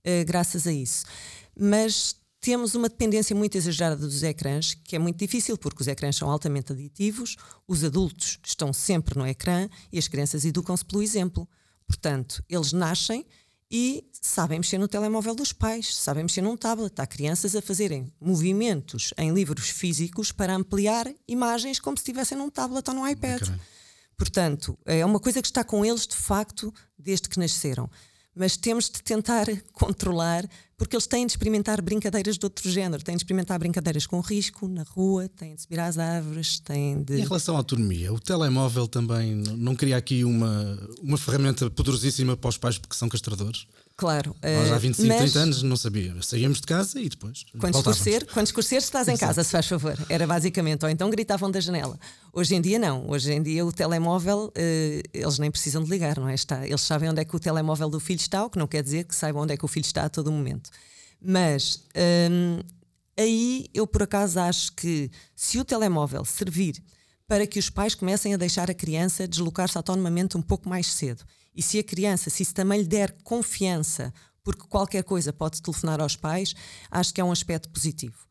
uh, 0.06 0.24
graças 0.24 0.66
a 0.66 0.72
isso. 0.72 1.04
Mas 1.58 2.16
temos 2.40 2.74
uma 2.74 2.88
dependência 2.88 3.36
muito 3.36 3.56
exagerada 3.56 3.96
dos 3.96 4.22
ecrãs, 4.22 4.74
que 4.74 4.96
é 4.96 4.98
muito 4.98 5.18
difícil 5.18 5.58
porque 5.58 5.82
os 5.82 5.88
ecrãs 5.88 6.16
são 6.16 6.30
altamente 6.30 6.72
aditivos, 6.72 7.36
os 7.68 7.84
adultos 7.84 8.38
estão 8.44 8.72
sempre 8.72 9.18
no 9.18 9.26
ecrã 9.26 9.68
e 9.92 9.98
as 9.98 10.08
crianças 10.08 10.44
educam-se 10.44 10.84
pelo 10.84 11.02
exemplo. 11.02 11.46
Portanto, 11.86 12.42
eles 12.48 12.72
nascem 12.72 13.26
e 13.70 14.04
sabem 14.12 14.58
mexer 14.58 14.78
no 14.78 14.88
telemóvel 14.88 15.34
dos 15.34 15.52
pais, 15.52 15.94
sabem 15.94 16.24
mexer 16.24 16.40
num 16.40 16.56
tablet. 16.56 16.98
Há 16.98 17.06
crianças 17.06 17.54
a 17.54 17.62
fazerem 17.62 18.12
movimentos 18.20 19.12
em 19.16 19.32
livros 19.32 19.68
físicos 19.68 20.32
para 20.32 20.54
ampliar 20.54 21.06
imagens 21.28 21.78
como 21.78 21.96
se 21.96 22.02
estivessem 22.02 22.38
num 22.38 22.50
tablet 22.50 22.88
ou 22.88 22.94
num 22.94 23.06
iPad. 23.06 23.48
Portanto, 24.16 24.78
é 24.84 25.04
uma 25.04 25.20
coisa 25.20 25.40
que 25.40 25.48
está 25.48 25.62
com 25.62 25.84
eles 25.84 26.06
de 26.06 26.16
facto 26.16 26.74
desde 26.98 27.28
que 27.28 27.38
nasceram 27.38 27.88
mas 28.40 28.56
temos 28.56 28.86
de 28.86 29.02
tentar 29.02 29.46
controlar, 29.70 30.48
porque 30.78 30.96
eles 30.96 31.06
têm 31.06 31.26
de 31.26 31.32
experimentar 31.32 31.82
brincadeiras 31.82 32.38
de 32.38 32.46
outro 32.46 32.70
género, 32.70 33.04
têm 33.04 33.14
de 33.14 33.20
experimentar 33.20 33.58
brincadeiras 33.58 34.06
com 34.06 34.18
risco 34.18 34.66
na 34.66 34.82
rua, 34.82 35.28
têm 35.28 35.54
de 35.54 35.60
subir 35.60 35.78
às 35.78 35.98
árvores, 35.98 36.58
têm 36.58 37.02
de. 37.02 37.20
Em 37.20 37.24
relação 37.24 37.54
à 37.54 37.58
autonomia, 37.58 38.10
o 38.10 38.18
telemóvel 38.18 38.88
também 38.88 39.34
não 39.58 39.76
cria 39.76 39.98
aqui 39.98 40.24
uma, 40.24 40.78
uma 41.02 41.18
ferramenta 41.18 41.68
poderosíssima 41.68 42.34
para 42.34 42.48
os 42.48 42.56
pais 42.56 42.78
porque 42.78 42.96
são 42.96 43.10
castradores? 43.10 43.66
Claro. 43.94 44.34
Nós 44.42 44.72
há 44.72 44.78
25, 44.78 45.08
mas, 45.08 45.18
30 45.18 45.38
anos 45.38 45.62
não 45.62 45.76
sabia. 45.76 46.16
Saíamos 46.22 46.62
de 46.62 46.66
casa 46.66 46.98
e 46.98 47.06
depois. 47.10 47.44
Quando 47.58 47.74
escurecer, 47.76 48.26
quando 48.32 48.46
escurecer, 48.46 48.78
estás 48.78 49.06
em 49.08 49.16
casa, 49.18 49.44
se 49.44 49.50
faz 49.50 49.66
favor. 49.66 49.94
Era 50.08 50.26
basicamente. 50.26 50.82
Ou 50.86 50.90
então 50.90 51.10
gritavam 51.10 51.50
da 51.50 51.60
janela. 51.60 52.00
Hoje 52.32 52.54
em 52.54 52.60
dia, 52.60 52.78
não. 52.78 53.08
Hoje 53.10 53.32
em 53.32 53.42
dia, 53.42 53.64
o 53.64 53.72
telemóvel, 53.72 54.52
eh, 54.54 55.02
eles 55.12 55.38
nem 55.38 55.50
precisam 55.50 55.82
de 55.82 55.90
ligar, 55.90 56.18
não 56.18 56.28
é? 56.28 56.34
Está, 56.34 56.66
eles 56.66 56.82
sabem 56.82 57.08
onde 57.10 57.20
é 57.20 57.24
que 57.24 57.34
o 57.34 57.40
telemóvel 57.40 57.90
do 57.90 57.98
filho 57.98 58.20
está, 58.20 58.44
o 58.44 58.50
que 58.50 58.58
não 58.58 58.66
quer 58.66 58.82
dizer 58.82 59.04
que 59.04 59.14
saibam 59.14 59.42
onde 59.42 59.54
é 59.54 59.56
que 59.56 59.64
o 59.64 59.68
filho 59.68 59.84
está 59.84 60.04
a 60.04 60.08
todo 60.08 60.30
momento. 60.30 60.70
Mas 61.20 61.84
hum, 62.30 62.60
aí 63.18 63.66
eu, 63.74 63.86
por 63.86 64.04
acaso, 64.04 64.38
acho 64.38 64.72
que 64.72 65.10
se 65.34 65.58
o 65.58 65.64
telemóvel 65.64 66.24
servir 66.24 66.82
para 67.26 67.46
que 67.46 67.58
os 67.58 67.68
pais 67.68 67.94
comecem 67.94 68.32
a 68.34 68.36
deixar 68.36 68.70
a 68.70 68.74
criança 68.74 69.26
deslocar-se 69.26 69.76
autonomamente 69.76 70.36
um 70.36 70.42
pouco 70.42 70.68
mais 70.68 70.86
cedo 70.86 71.24
e 71.54 71.62
se 71.62 71.78
a 71.78 71.84
criança, 71.84 72.30
se 72.30 72.42
isso 72.42 72.54
também 72.54 72.80
lhe 72.80 72.86
der 72.86 73.12
confiança, 73.22 74.12
porque 74.42 74.66
qualquer 74.68 75.02
coisa 75.02 75.32
pode 75.32 75.60
telefonar 75.60 76.00
aos 76.00 76.16
pais, 76.16 76.54
acho 76.90 77.12
que 77.12 77.20
é 77.20 77.24
um 77.24 77.32
aspecto 77.32 77.68
positivo. 77.68 78.29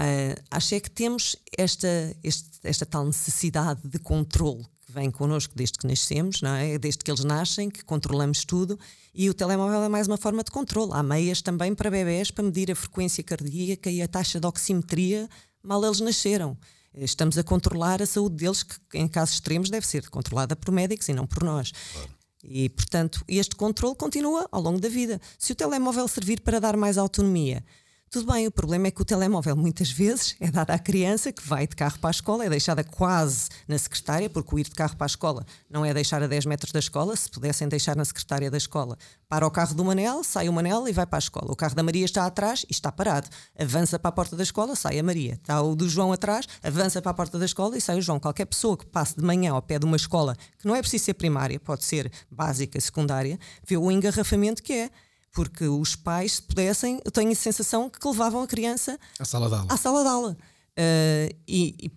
Uh, 0.00 0.40
acho 0.50 0.74
é 0.74 0.80
que 0.80 0.90
temos 0.90 1.36
esta, 1.58 2.16
este, 2.24 2.48
esta 2.64 2.86
tal 2.86 3.04
necessidade 3.04 3.80
de 3.84 3.98
controle 3.98 4.64
que 4.86 4.90
vem 4.90 5.10
connosco 5.10 5.52
desde 5.54 5.78
que 5.78 5.86
nascemos, 5.86 6.40
não 6.40 6.54
é? 6.54 6.78
desde 6.78 7.04
que 7.04 7.10
eles 7.10 7.22
nascem, 7.22 7.68
que 7.68 7.84
controlamos 7.84 8.46
tudo, 8.46 8.78
e 9.14 9.28
o 9.28 9.34
telemóvel 9.34 9.82
é 9.82 9.88
mais 9.90 10.06
uma 10.06 10.16
forma 10.16 10.42
de 10.42 10.50
controle. 10.50 10.92
Há 10.94 11.02
meias 11.02 11.42
também 11.42 11.74
para 11.74 11.90
bebés 11.90 12.30
para 12.30 12.44
medir 12.44 12.72
a 12.72 12.74
frequência 12.74 13.22
cardíaca 13.22 13.90
e 13.90 14.00
a 14.00 14.08
taxa 14.08 14.40
de 14.40 14.46
oximetria 14.46 15.28
mal 15.62 15.84
eles 15.84 16.00
nasceram. 16.00 16.56
Estamos 16.94 17.36
a 17.36 17.44
controlar 17.44 18.00
a 18.00 18.06
saúde 18.06 18.36
deles, 18.36 18.62
que 18.62 18.78
em 18.94 19.06
casos 19.06 19.34
extremos 19.34 19.68
deve 19.68 19.86
ser 19.86 20.08
controlada 20.08 20.56
por 20.56 20.72
médicos 20.72 21.08
e 21.10 21.12
não 21.12 21.26
por 21.26 21.44
nós. 21.44 21.72
Claro. 21.92 22.10
E, 22.42 22.70
portanto, 22.70 23.22
este 23.28 23.54
controle 23.54 23.94
continua 23.94 24.48
ao 24.50 24.62
longo 24.62 24.80
da 24.80 24.88
vida. 24.88 25.20
Se 25.38 25.52
o 25.52 25.54
telemóvel 25.54 26.08
servir 26.08 26.40
para 26.40 26.58
dar 26.58 26.74
mais 26.74 26.96
autonomia, 26.96 27.62
tudo 28.10 28.32
bem, 28.32 28.44
o 28.44 28.50
problema 28.50 28.88
é 28.88 28.90
que 28.90 29.00
o 29.00 29.04
telemóvel 29.04 29.54
muitas 29.54 29.88
vezes 29.88 30.34
é 30.40 30.50
dado 30.50 30.72
à 30.72 30.78
criança 30.80 31.30
que 31.30 31.46
vai 31.46 31.64
de 31.64 31.76
carro 31.76 31.96
para 32.00 32.10
a 32.10 32.10
escola, 32.10 32.44
é 32.44 32.50
deixada 32.50 32.82
quase 32.82 33.48
na 33.68 33.78
secretária, 33.78 34.28
porque 34.28 34.52
o 34.52 34.58
ir 34.58 34.64
de 34.64 34.72
carro 34.72 34.96
para 34.96 35.04
a 35.04 35.06
escola 35.06 35.46
não 35.70 35.84
é 35.84 35.94
deixar 35.94 36.20
a 36.20 36.26
10 36.26 36.46
metros 36.46 36.72
da 36.72 36.80
escola, 36.80 37.14
se 37.14 37.30
pudessem 37.30 37.68
deixar 37.68 37.94
na 37.94 38.04
secretária 38.04 38.50
da 38.50 38.56
escola. 38.56 38.98
Para 39.28 39.46
o 39.46 39.50
carro 39.50 39.76
do 39.76 39.84
Manel, 39.84 40.24
sai 40.24 40.48
o 40.48 40.52
Manel 40.52 40.88
e 40.88 40.92
vai 40.92 41.06
para 41.06 41.18
a 41.18 41.20
escola. 41.20 41.52
O 41.52 41.56
carro 41.56 41.76
da 41.76 41.84
Maria 41.84 42.04
está 42.04 42.26
atrás 42.26 42.66
e 42.68 42.72
está 42.72 42.90
parado. 42.90 43.28
Avança 43.56 43.96
para 43.96 44.08
a 44.08 44.12
porta 44.12 44.34
da 44.34 44.42
escola, 44.42 44.74
sai 44.74 44.98
a 44.98 45.04
Maria. 45.04 45.34
Está 45.34 45.62
o 45.62 45.76
do 45.76 45.88
João 45.88 46.12
atrás, 46.12 46.48
avança 46.64 47.00
para 47.00 47.12
a 47.12 47.14
porta 47.14 47.38
da 47.38 47.44
escola 47.44 47.78
e 47.78 47.80
sai 47.80 47.96
o 47.98 48.02
João. 48.02 48.18
Qualquer 48.18 48.46
pessoa 48.46 48.76
que 48.76 48.86
passe 48.86 49.14
de 49.16 49.22
manhã 49.22 49.52
ao 49.52 49.62
pé 49.62 49.78
de 49.78 49.86
uma 49.86 49.96
escola, 49.96 50.36
que 50.58 50.66
não 50.66 50.74
é 50.74 50.80
preciso 50.80 51.04
ser 51.04 51.14
primária, 51.14 51.60
pode 51.60 51.84
ser 51.84 52.10
básica, 52.28 52.80
secundária, 52.80 53.38
vê 53.64 53.76
o 53.76 53.88
engarrafamento 53.88 54.64
que 54.64 54.72
é 54.72 54.90
porque 55.32 55.66
os 55.66 55.94
pais, 55.94 56.34
se 56.34 56.42
pudessem, 56.42 57.00
eu 57.04 57.10
tenho 57.10 57.30
a 57.30 57.34
sensação 57.34 57.88
que 57.88 58.06
levavam 58.06 58.42
a 58.42 58.46
criança 58.46 58.98
à 59.18 59.24
sala 59.24 59.48
de 59.48 59.54
aula. 59.54 59.66
À 59.72 59.76
sala 59.76 60.02
de 60.02 60.08
aula. 60.08 60.36
Uh, 60.78 61.36
e, 61.46 61.74
e, 61.82 61.90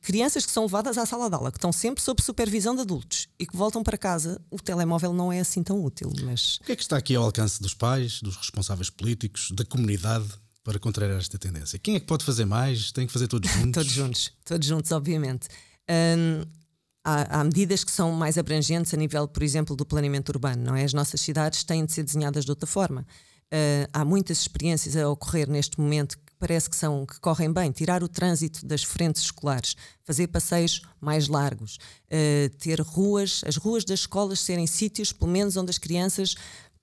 crianças 0.00 0.46
que 0.46 0.52
são 0.52 0.64
levadas 0.64 0.96
à 0.98 1.04
sala 1.04 1.28
de 1.28 1.34
aula, 1.34 1.50
que 1.50 1.58
estão 1.58 1.72
sempre 1.72 2.02
sob 2.02 2.22
supervisão 2.22 2.74
de 2.74 2.80
adultos 2.80 3.28
e 3.38 3.46
que 3.46 3.56
voltam 3.56 3.82
para 3.82 3.98
casa, 3.98 4.40
o 4.50 4.58
telemóvel 4.58 5.12
não 5.12 5.32
é 5.32 5.40
assim 5.40 5.62
tão 5.62 5.82
útil. 5.82 6.10
Mas... 6.24 6.56
O 6.56 6.64
que 6.64 6.72
é 6.72 6.76
que 6.76 6.82
está 6.82 6.96
aqui 6.96 7.14
ao 7.14 7.24
alcance 7.24 7.60
dos 7.60 7.74
pais, 7.74 8.20
dos 8.22 8.36
responsáveis 8.36 8.90
políticos, 8.90 9.50
da 9.52 9.64
comunidade 9.64 10.26
para 10.64 10.78
contrariar 10.78 11.18
esta 11.18 11.38
tendência? 11.38 11.78
Quem 11.78 11.96
é 11.96 12.00
que 12.00 12.06
pode 12.06 12.24
fazer 12.24 12.44
mais? 12.44 12.92
Tem 12.92 13.06
que 13.06 13.12
fazer 13.12 13.28
todos 13.28 13.48
juntos? 13.52 13.72
todos 13.72 13.92
juntos, 13.92 14.32
todos 14.44 14.66
juntos, 14.66 14.90
obviamente. 14.92 15.48
Um, 15.88 16.59
há, 17.04 17.40
há, 17.40 17.44
medidas 17.44 17.84
que 17.84 17.90
são 17.90 18.12
mais 18.12 18.38
abrangentes 18.38 18.92
a 18.94 18.96
nível, 18.96 19.26
por 19.26 19.42
exemplo, 19.42 19.74
do 19.76 19.84
planeamento 19.84 20.30
urbano. 20.30 20.62
Não 20.62 20.76
é? 20.76 20.84
As 20.84 20.92
nossas 20.92 21.20
cidades 21.20 21.64
têm 21.64 21.84
de 21.84 21.92
ser 21.92 22.02
desenhadas 22.02 22.44
de 22.44 22.50
outra 22.50 22.66
forma. 22.66 23.06
Uh, 23.52 23.88
há 23.92 24.04
muitas 24.04 24.38
experiências 24.38 24.96
a 24.96 25.08
ocorrer 25.08 25.50
neste 25.50 25.80
momento 25.80 26.16
que 26.16 26.32
parece 26.38 26.70
que 26.70 26.76
são 26.76 27.04
que 27.04 27.18
correm 27.18 27.52
bem. 27.52 27.72
Tirar 27.72 28.02
o 28.02 28.08
trânsito 28.08 28.64
das 28.64 28.84
frentes 28.84 29.22
escolares, 29.22 29.74
fazer 30.04 30.28
passeios 30.28 30.82
mais 31.00 31.26
largos, 31.26 31.76
uh, 32.06 32.48
ter 32.58 32.80
ruas, 32.80 33.42
as 33.44 33.56
ruas 33.56 33.84
das 33.84 34.00
escolas 34.00 34.38
serem 34.38 34.68
sítios, 34.68 35.12
pelo 35.12 35.32
menos 35.32 35.56
onde 35.56 35.70
as 35.70 35.78
crianças 35.78 36.36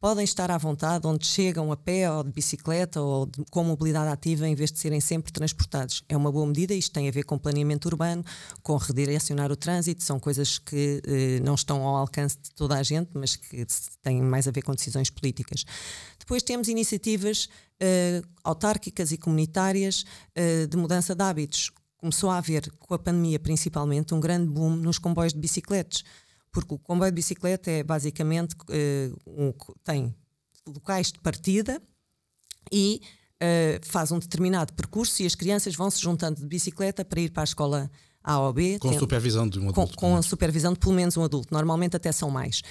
podem 0.07 0.23
estar 0.23 0.49
à 0.49 0.57
vontade, 0.57 1.05
onde 1.05 1.27
chegam 1.27 1.69
a 1.69 1.75
pé 1.75 2.09
ou 2.09 2.23
de 2.23 2.31
bicicleta 2.31 3.01
ou 3.01 3.25
de, 3.25 3.43
com 3.51 3.61
mobilidade 3.61 4.09
ativa, 4.09 4.47
em 4.47 4.55
vez 4.55 4.71
de 4.71 4.79
serem 4.79 5.01
sempre 5.01 5.33
transportados. 5.33 6.01
É 6.07 6.15
uma 6.15 6.31
boa 6.31 6.47
medida, 6.47 6.73
isto 6.73 6.93
tem 6.93 7.09
a 7.09 7.11
ver 7.11 7.23
com 7.23 7.37
planeamento 7.37 7.89
urbano, 7.89 8.23
com 8.63 8.77
redirecionar 8.77 9.51
o 9.51 9.57
trânsito, 9.57 10.01
são 10.01 10.17
coisas 10.17 10.59
que 10.59 11.01
eh, 11.05 11.41
não 11.43 11.55
estão 11.55 11.85
ao 11.85 11.97
alcance 11.97 12.37
de 12.41 12.51
toda 12.51 12.77
a 12.77 12.83
gente, 12.83 13.09
mas 13.15 13.35
que 13.35 13.65
têm 14.01 14.21
mais 14.21 14.47
a 14.47 14.51
ver 14.51 14.61
com 14.61 14.73
decisões 14.73 15.09
políticas. 15.09 15.65
Depois 16.17 16.41
temos 16.41 16.69
iniciativas 16.69 17.49
eh, 17.77 18.21
autárquicas 18.45 19.11
e 19.11 19.17
comunitárias 19.17 20.05
eh, 20.33 20.67
de 20.67 20.77
mudança 20.77 21.13
de 21.13 21.21
hábitos. 21.21 21.69
Começou 21.97 22.29
a 22.29 22.37
haver, 22.37 22.71
com 22.79 22.93
a 22.93 22.99
pandemia 22.99 23.39
principalmente, 23.39 24.13
um 24.13 24.21
grande 24.21 24.47
boom 24.47 24.69
nos 24.69 24.99
comboios 24.99 25.33
de 25.33 25.39
bicicletas 25.39 26.05
porque 26.51 26.73
o 26.73 26.79
comboio 26.79 27.11
de 27.11 27.15
bicicleta 27.15 27.69
é 27.69 27.83
basicamente 27.83 28.53
uh, 28.53 29.17
um, 29.27 29.53
tem 29.83 30.15
locais 30.67 31.11
de 31.11 31.19
partida 31.19 31.81
e 32.71 33.01
uh, 33.35 33.85
faz 33.85 34.11
um 34.11 34.19
determinado 34.19 34.73
percurso 34.73 35.21
e 35.21 35.25
as 35.25 35.35
crianças 35.35 35.75
vão 35.75 35.89
se 35.89 36.01
juntando 36.01 36.41
de 36.41 36.47
bicicleta 36.47 37.05
para 37.05 37.21
ir 37.21 37.31
para 37.31 37.43
a 37.43 37.45
escola 37.45 37.91
A 38.23 38.39
ou 38.39 38.53
B. 38.53 38.77
Com 38.79 38.89
tem, 38.89 38.99
supervisão 38.99 39.47
de 39.47 39.59
um 39.59 39.69
adulto. 39.69 39.95
Com, 39.95 40.09
com 40.09 40.15
a 40.15 40.21
supervisão 40.21 40.73
de 40.73 40.79
pelo 40.79 40.93
menos 40.93 41.15
um 41.17 41.23
adulto, 41.23 41.53
normalmente 41.53 41.95
até 41.95 42.11
são 42.11 42.29
mais. 42.29 42.61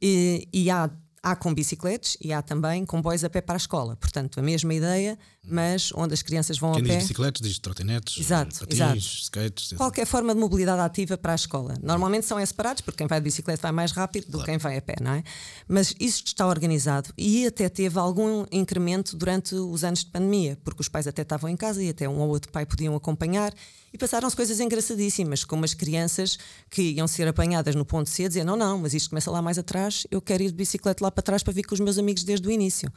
E, 0.00 0.48
e 0.52 0.70
há 0.70 0.90
Há 1.28 1.34
com 1.34 1.52
bicicletas 1.52 2.16
e 2.20 2.32
há 2.32 2.40
também 2.40 2.86
comboios 2.86 3.24
a 3.24 3.28
pé 3.28 3.40
para 3.40 3.56
a 3.56 3.56
escola. 3.56 3.96
Portanto, 3.96 4.38
a 4.38 4.42
mesma 4.42 4.72
ideia, 4.72 5.18
mas 5.42 5.90
onde 5.92 6.14
as 6.14 6.22
crianças 6.22 6.56
vão 6.56 6.70
Quem 6.72 6.82
a 6.82 6.86
pé. 6.86 6.92
diz 6.92 7.02
bicicletas, 7.02 7.42
diz 7.42 7.58
trotinetes, 7.58 8.18
exato, 8.18 8.60
patins, 8.60 8.76
exato. 8.76 8.96
skates. 8.96 9.72
Qualquer 9.72 10.06
forma 10.06 10.32
de 10.32 10.38
mobilidade 10.40 10.80
ativa 10.80 11.18
para 11.18 11.32
a 11.32 11.34
escola. 11.34 11.74
Normalmente 11.82 12.26
são 12.26 12.44
separados, 12.46 12.80
porque 12.80 12.98
quem 12.98 13.08
vai 13.08 13.18
de 13.18 13.24
bicicleta 13.24 13.62
vai 13.62 13.72
mais 13.72 13.90
rápido 13.90 14.30
do 14.30 14.38
que 14.38 14.44
quem 14.44 14.58
vai 14.58 14.76
a 14.76 14.82
pé, 14.82 14.94
não 15.00 15.14
é? 15.14 15.24
Mas 15.66 15.92
isso 15.98 16.22
está 16.24 16.46
organizado 16.46 17.12
e 17.18 17.44
até 17.44 17.68
teve 17.68 17.98
algum 17.98 18.46
incremento 18.52 19.16
durante 19.16 19.56
os 19.56 19.82
anos 19.82 20.04
de 20.04 20.06
pandemia, 20.06 20.56
porque 20.64 20.80
os 20.80 20.88
pais 20.88 21.08
até 21.08 21.22
estavam 21.22 21.50
em 21.50 21.56
casa 21.56 21.82
e 21.82 21.88
até 21.88 22.08
um 22.08 22.20
ou 22.20 22.28
outro 22.28 22.52
pai 22.52 22.64
podiam 22.64 22.94
acompanhar 22.94 23.52
e 23.96 23.98
passaram-se 23.98 24.36
coisas 24.36 24.60
engraçadíssimas, 24.60 25.42
como 25.42 25.64
as 25.64 25.72
crianças 25.72 26.38
que 26.68 26.82
iam 26.82 27.08
ser 27.08 27.26
apanhadas 27.28 27.74
no 27.74 27.84
ponto 27.84 28.10
C, 28.10 28.28
dizer: 28.28 28.44
não, 28.44 28.54
não, 28.54 28.78
mas 28.78 28.92
isto 28.92 29.08
começa 29.08 29.30
lá 29.30 29.40
mais 29.40 29.58
atrás, 29.58 30.06
eu 30.10 30.20
quero 30.20 30.42
ir 30.42 30.48
de 30.48 30.54
bicicleta 30.54 31.02
lá 31.02 31.10
para 31.16 31.22
trás 31.22 31.42
para 31.42 31.52
vir 31.52 31.64
com 31.64 31.74
os 31.74 31.80
meus 31.80 31.96
amigos 31.96 32.22
desde 32.22 32.46
o 32.46 32.50
início. 32.50 32.92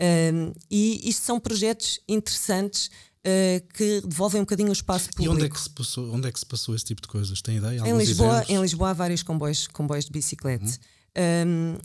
Um, 0.00 0.52
e 0.70 1.08
isto 1.08 1.24
são 1.24 1.38
projetos 1.38 2.00
interessantes 2.08 2.86
uh, 2.86 3.66
que 3.74 4.00
devolvem 4.06 4.40
um 4.40 4.44
bocadinho 4.44 4.68
o 4.68 4.72
espaço 4.72 5.08
público. 5.10 5.24
E 5.24 5.28
onde 5.28 5.44
é, 5.44 5.48
que 5.48 5.60
se 5.60 5.70
passou, 5.70 6.12
onde 6.12 6.28
é 6.28 6.32
que 6.32 6.38
se 6.38 6.46
passou 6.46 6.74
esse 6.74 6.84
tipo 6.84 7.02
de 7.02 7.08
coisas? 7.08 7.42
Tem 7.42 7.56
ideia? 7.56 7.80
Em 7.80 7.96
Lisboa, 7.96 8.44
em 8.48 8.60
Lisboa 8.60 8.90
há 8.90 8.92
vários 8.92 9.22
comboios, 9.22 9.66
comboios 9.66 10.04
de 10.04 10.12
bicicleta. 10.12 10.64
Uhum. 10.64 11.48
Um, 11.48 11.78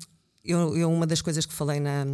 eu, 0.44 0.78
eu, 0.78 0.92
uma 0.92 1.06
das 1.06 1.22
coisas 1.22 1.46
que 1.46 1.54
falei 1.54 1.80
na, 1.80 2.06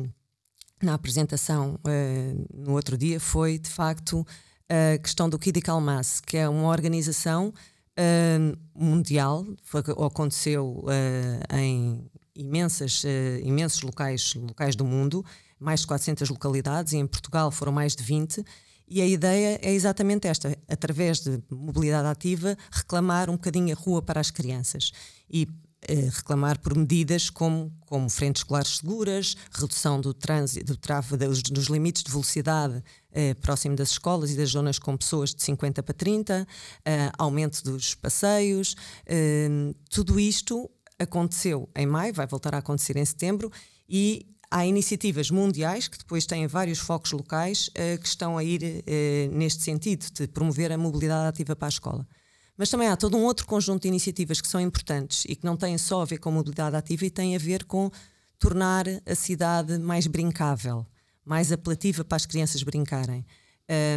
na 0.81 0.93
apresentação 0.93 1.75
uh, 1.75 2.45
no 2.53 2.73
outro 2.73 2.97
dia 2.97 3.19
foi, 3.19 3.59
de 3.59 3.69
facto, 3.69 4.25
a 4.69 4.97
questão 4.97 5.29
do 5.29 5.37
Kid 5.37 5.61
Mass, 5.81 6.21
que 6.21 6.37
é 6.37 6.49
uma 6.49 6.69
organização 6.69 7.53
uh, 7.97 8.57
mundial, 8.73 9.45
foi, 9.63 9.81
aconteceu 9.81 10.85
em 11.53 12.09
imensas, 12.35 13.03
uh, 13.03 13.07
imensos 13.43 13.81
locais, 13.81 14.33
locais 14.35 14.75
do 14.75 14.85
mundo, 14.85 15.23
mais 15.59 15.81
de 15.81 15.87
400 15.87 16.29
localidades, 16.29 16.93
e 16.93 16.97
em 16.97 17.07
Portugal 17.07 17.51
foram 17.51 17.71
mais 17.71 17.95
de 17.95 18.03
20. 18.03 18.43
E 18.87 19.01
a 19.01 19.05
ideia 19.05 19.59
é 19.61 19.73
exatamente 19.73 20.27
esta: 20.27 20.57
através 20.67 21.19
de 21.19 21.41
mobilidade 21.49 22.07
ativa, 22.07 22.57
reclamar 22.71 23.29
um 23.29 23.33
bocadinho 23.33 23.75
a 23.75 23.79
rua 23.79 24.01
para 24.01 24.19
as 24.19 24.29
crianças. 24.29 24.91
E 25.29 25.47
eh, 25.87 26.09
reclamar 26.11 26.59
por 26.59 26.75
medidas 26.75 27.29
como, 27.29 27.71
como 27.81 28.09
frentes 28.09 28.39
escolares 28.41 28.77
seguras, 28.77 29.35
redução 29.51 30.01
do 30.01 30.13
trânsito, 30.13 30.73
do 30.75 31.17
dos, 31.17 31.43
dos 31.43 31.65
limites 31.67 32.03
de 32.03 32.11
velocidade 32.11 32.83
eh, 33.11 33.35
próximo 33.35 33.75
das 33.75 33.91
escolas 33.91 34.31
e 34.31 34.35
das 34.35 34.49
zonas 34.49 34.79
com 34.79 34.97
pessoas 34.97 35.33
de 35.33 35.43
50 35.43 35.83
para 35.83 35.93
30, 35.93 36.47
eh, 36.83 37.11
aumento 37.17 37.63
dos 37.63 37.93
passeios. 37.93 38.75
Eh, 39.05 39.73
tudo 39.89 40.19
isto 40.19 40.69
aconteceu 40.99 41.69
em 41.75 41.85
maio, 41.85 42.13
vai 42.13 42.27
voltar 42.27 42.55
a 42.55 42.59
acontecer 42.59 42.95
em 42.97 43.05
setembro 43.05 43.51
e 43.87 44.25
há 44.49 44.65
iniciativas 44.65 45.29
mundiais 45.29 45.87
que 45.87 45.97
depois 45.97 46.25
têm 46.25 46.47
vários 46.47 46.79
focos 46.79 47.11
locais 47.11 47.67
uh, 47.69 47.99
que 47.99 48.07
estão 48.07 48.37
a 48.37 48.43
ir 48.43 48.61
uh, 48.63 49.35
neste 49.35 49.63
sentido, 49.63 50.05
de 50.11 50.27
promover 50.27 50.71
a 50.71 50.77
mobilidade 50.77 51.27
ativa 51.27 51.55
para 51.55 51.67
a 51.67 51.69
escola. 51.69 52.07
Mas 52.57 52.69
também 52.69 52.87
há 52.87 52.95
todo 52.95 53.17
um 53.17 53.23
outro 53.23 53.45
conjunto 53.45 53.81
de 53.81 53.89
iniciativas 53.89 54.39
que 54.39 54.47
são 54.47 54.61
importantes 54.61 55.25
e 55.27 55.35
que 55.35 55.45
não 55.45 55.57
têm 55.57 55.77
só 55.77 56.01
a 56.01 56.05
ver 56.05 56.19
com 56.19 56.31
mobilidade 56.31 56.75
ativa 56.75 57.05
e 57.05 57.09
têm 57.09 57.35
a 57.35 57.39
ver 57.39 57.65
com 57.65 57.91
tornar 58.39 58.85
a 59.05 59.15
cidade 59.15 59.77
mais 59.77 60.07
brincável, 60.07 60.85
mais 61.25 61.51
apelativa 61.51 62.05
para 62.05 62.15
as 62.15 62.25
crianças 62.25 62.63
brincarem. 62.63 63.25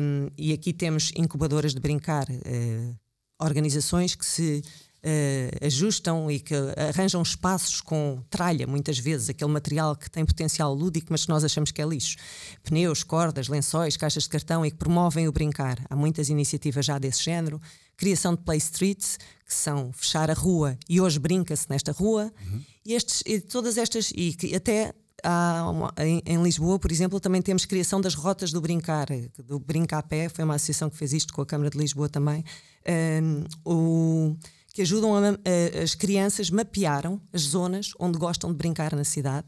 Um, 0.02 0.28
e 0.36 0.52
aqui 0.52 0.72
temos 0.72 1.12
incubadoras 1.14 1.72
de 1.72 1.80
brincar, 1.80 2.26
uh, 2.28 2.98
organizações 3.38 4.14
que 4.14 4.26
se 4.26 4.62
uh, 5.04 5.66
ajustam 5.66 6.30
e 6.30 6.40
que 6.40 6.54
arranjam 6.76 7.22
espaços 7.22 7.80
com 7.80 8.22
tralha, 8.28 8.66
muitas 8.66 8.98
vezes, 8.98 9.28
aquele 9.30 9.50
material 9.50 9.96
que 9.96 10.10
tem 10.10 10.24
potencial 10.24 10.72
lúdico, 10.74 11.08
mas 11.10 11.24
que 11.24 11.28
nós 11.28 11.44
achamos 11.44 11.70
que 11.70 11.80
é 11.80 11.86
lixo. 11.86 12.16
Pneus, 12.62 13.02
cordas, 13.02 13.48
lençóis, 13.48 13.96
caixas 13.96 14.24
de 14.24 14.28
cartão 14.28 14.64
e 14.64 14.70
que 14.70 14.76
promovem 14.76 15.28
o 15.28 15.32
brincar. 15.32 15.78
Há 15.88 15.96
muitas 15.96 16.28
iniciativas 16.28 16.84
já 16.84 16.98
desse 16.98 17.22
género. 17.22 17.60
Criação 17.96 18.34
de 18.34 18.42
play 18.42 18.58
streets, 18.58 19.18
que 19.44 19.54
são 19.54 19.92
fechar 19.92 20.30
a 20.30 20.34
rua 20.34 20.78
e 20.88 21.00
hoje 21.00 21.18
brinca-se 21.18 21.68
nesta 21.68 21.92
rua. 21.92 22.32
Uhum. 22.46 22.62
E, 22.84 22.94
estes, 22.94 23.22
e 23.26 23.40
todas 23.40 23.76
estas, 23.78 24.12
e 24.14 24.32
que 24.34 24.54
até 24.54 24.94
Há, 25.24 25.72
em, 25.98 26.22
em, 26.24 26.42
Lisboa, 26.42 26.78
por 26.78 26.92
exemplo, 26.92 27.18
também 27.18 27.42
temos 27.42 27.64
criação 27.64 28.00
das 28.00 28.14
rotas 28.14 28.52
do 28.52 28.60
brincar, 28.60 29.08
do 29.44 29.58
brincar 29.58 29.98
a 29.98 30.02
pé, 30.02 30.28
foi 30.28 30.44
uma 30.44 30.54
associação 30.54 30.88
que 30.88 30.96
fez 30.96 31.12
isto 31.12 31.32
com 31.34 31.42
a 31.42 31.46
Câmara 31.46 31.70
de 31.70 31.76
Lisboa 31.76 32.08
também. 32.08 32.44
Um, 32.88 33.44
o, 33.64 34.36
que 34.78 34.82
ajudam 34.82 35.12
a, 35.16 35.30
a, 35.30 35.82
as 35.82 35.96
crianças 35.96 36.50
mapearam 36.50 37.20
as 37.32 37.40
zonas 37.40 37.90
onde 37.98 38.16
gostam 38.16 38.52
de 38.52 38.56
brincar 38.56 38.94
na 38.94 39.02
cidade 39.02 39.44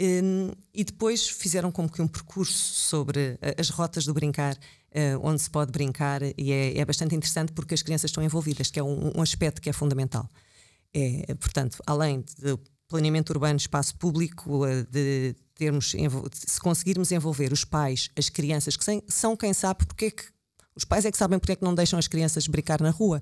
um, 0.00 0.50
e 0.72 0.82
depois 0.82 1.28
fizeram 1.28 1.70
como 1.70 1.92
que 1.92 2.00
um 2.00 2.08
percurso 2.08 2.54
sobre 2.54 3.38
as 3.58 3.68
rotas 3.68 4.06
do 4.06 4.14
brincar, 4.14 4.54
uh, 4.56 5.20
onde 5.22 5.42
se 5.42 5.50
pode 5.50 5.70
brincar, 5.70 6.22
e 6.22 6.50
é, 6.50 6.78
é, 6.78 6.84
bastante 6.86 7.14
interessante 7.14 7.52
porque 7.52 7.74
as 7.74 7.82
crianças 7.82 8.10
estão 8.10 8.24
envolvidas, 8.24 8.70
que 8.70 8.80
é 8.80 8.82
um, 8.82 9.12
um 9.14 9.20
aspecto 9.20 9.60
que 9.60 9.68
é 9.68 9.74
fundamental. 9.74 10.26
É, 10.94 11.34
portanto, 11.34 11.76
além 11.86 12.24
do 12.38 12.58
planeamento 12.88 13.30
urbano, 13.30 13.58
espaço 13.58 13.94
público, 13.96 14.62
de 14.90 15.36
termos, 15.54 15.92
se 16.32 16.60
conseguirmos 16.62 17.12
envolver 17.12 17.52
os 17.52 17.62
pais, 17.62 18.08
as 18.16 18.30
crianças, 18.30 18.74
que 18.74 18.84
são 19.06 19.36
quem 19.36 19.52
sabe 19.52 19.84
porque 19.84 20.06
é 20.06 20.10
que 20.10 20.24
os 20.74 20.86
pais 20.86 21.04
é 21.04 21.12
que 21.12 21.18
sabem 21.18 21.38
porque 21.38 21.52
é 21.52 21.56
que 21.56 21.62
não 21.62 21.74
deixam 21.74 21.98
as 21.98 22.08
crianças 22.08 22.46
brincar 22.46 22.80
na 22.80 22.88
rua. 22.88 23.20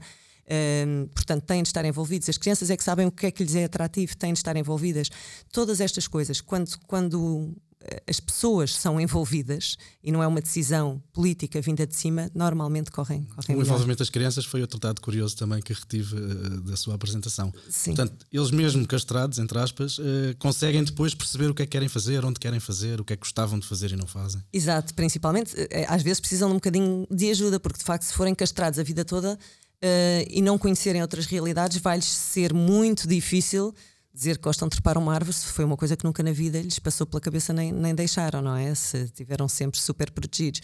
Um, 0.51 1.07
portanto, 1.15 1.45
têm 1.45 1.63
de 1.63 1.69
estar 1.69 1.85
envolvidos. 1.85 2.29
As 2.29 2.37
crianças 2.37 2.71
é 2.71 2.77
que 2.77 2.83
sabem 2.83 3.07
o 3.07 3.13
que 3.13 3.27
é 3.27 3.31
que 3.31 3.45
lhes 3.45 3.55
é 3.55 3.65
atrativo, 3.65 4.17
têm 4.17 4.33
de 4.33 4.39
estar 4.41 4.57
envolvidas. 4.57 5.09
Todas 5.53 5.81
estas 5.81 6.09
coisas, 6.09 6.41
quando, 6.41 6.77
quando 6.89 7.55
eh, 7.83 8.03
as 8.09 8.21
pessoas 8.21 8.75
são 8.75 9.01
envolvidas 9.01 9.77
e 10.03 10.13
não 10.13 10.23
é 10.23 10.27
uma 10.27 10.41
decisão 10.41 11.03
política 11.13 11.61
vinda 11.63 11.87
de 11.87 11.97
cima, 11.97 12.31
normalmente 12.35 12.91
correm, 12.91 13.25
correm 13.25 13.57
O 13.57 13.63
envolvimento 13.63 14.01
das 14.01 14.11
crianças 14.11 14.45
foi 14.45 14.61
outro 14.61 14.79
dado 14.79 15.01
curioso 15.01 15.37
também 15.37 15.63
que 15.63 15.73
retive 15.73 16.15
uh, 16.15 16.61
da 16.63 16.77
sua 16.77 16.95
apresentação. 16.95 17.53
Sim. 17.69 17.95
Portanto, 17.95 18.27
eles 18.31 18.51
mesmo 18.51 18.87
castrados, 18.87 19.39
entre 19.39 19.59
aspas, 19.59 19.99
uh, 19.99 20.03
conseguem 20.39 20.85
depois 20.85 21.15
perceber 21.15 21.49
o 21.49 21.55
que 21.55 21.63
é 21.63 21.67
que 21.67 21.73
querem 21.73 21.89
fazer, 21.89 22.25
onde 22.25 22.39
querem 22.39 22.61
fazer, 22.61 23.01
o 23.01 23.05
que 23.05 23.15
é 23.15 23.17
que 23.17 23.21
gostavam 23.21 23.59
de 23.59 23.67
fazer 23.67 23.93
e 23.93 23.97
não 23.97 24.07
fazem. 24.07 24.43
Exato, 24.53 24.95
principalmente, 24.95 25.55
às 25.89 26.03
vezes 26.03 26.21
precisam 26.21 26.49
de 26.49 26.55
um 26.55 26.57
bocadinho 26.57 27.07
de 27.11 27.31
ajuda, 27.31 27.59
porque 27.59 27.79
de 27.79 27.85
facto, 27.85 28.03
se 28.03 28.13
forem 28.13 28.35
castrados 28.35 28.79
a 28.79 28.83
vida 28.83 29.05
toda, 29.05 29.39
uh, 29.83 30.27
e 30.29 30.43
não 30.43 30.59
conhecerem 30.59 31.03
outras 31.03 31.27
realidades, 31.27 31.79
vai-lhes 31.79 32.07
ser 32.07 32.53
muito 32.53 33.09
difícil 33.09 33.75
dizer 34.13 34.37
que 34.37 34.43
gostam 34.43 34.69
de 34.69 34.73
trepar 34.73 34.99
uma 34.99 35.15
árvore 35.15 35.33
se 35.33 35.47
foi 35.47 35.65
uma 35.65 35.77
coisa 35.77 35.97
que 35.97 36.05
nunca 36.05 36.23
na 36.23 36.33
vida 36.33 36.61
lhes 36.61 36.79
passou 36.79 37.07
pela 37.07 37.21
cabeça 37.21 37.53
nem, 37.53 37.73
nem 37.73 37.95
deixaram, 37.95 38.43
não 38.43 38.57
é? 38.57 38.75
Se 38.75 39.09
tiveram 39.09 39.49
sempre 39.49 39.81
super 39.81 40.11
protegidos. 40.11 40.61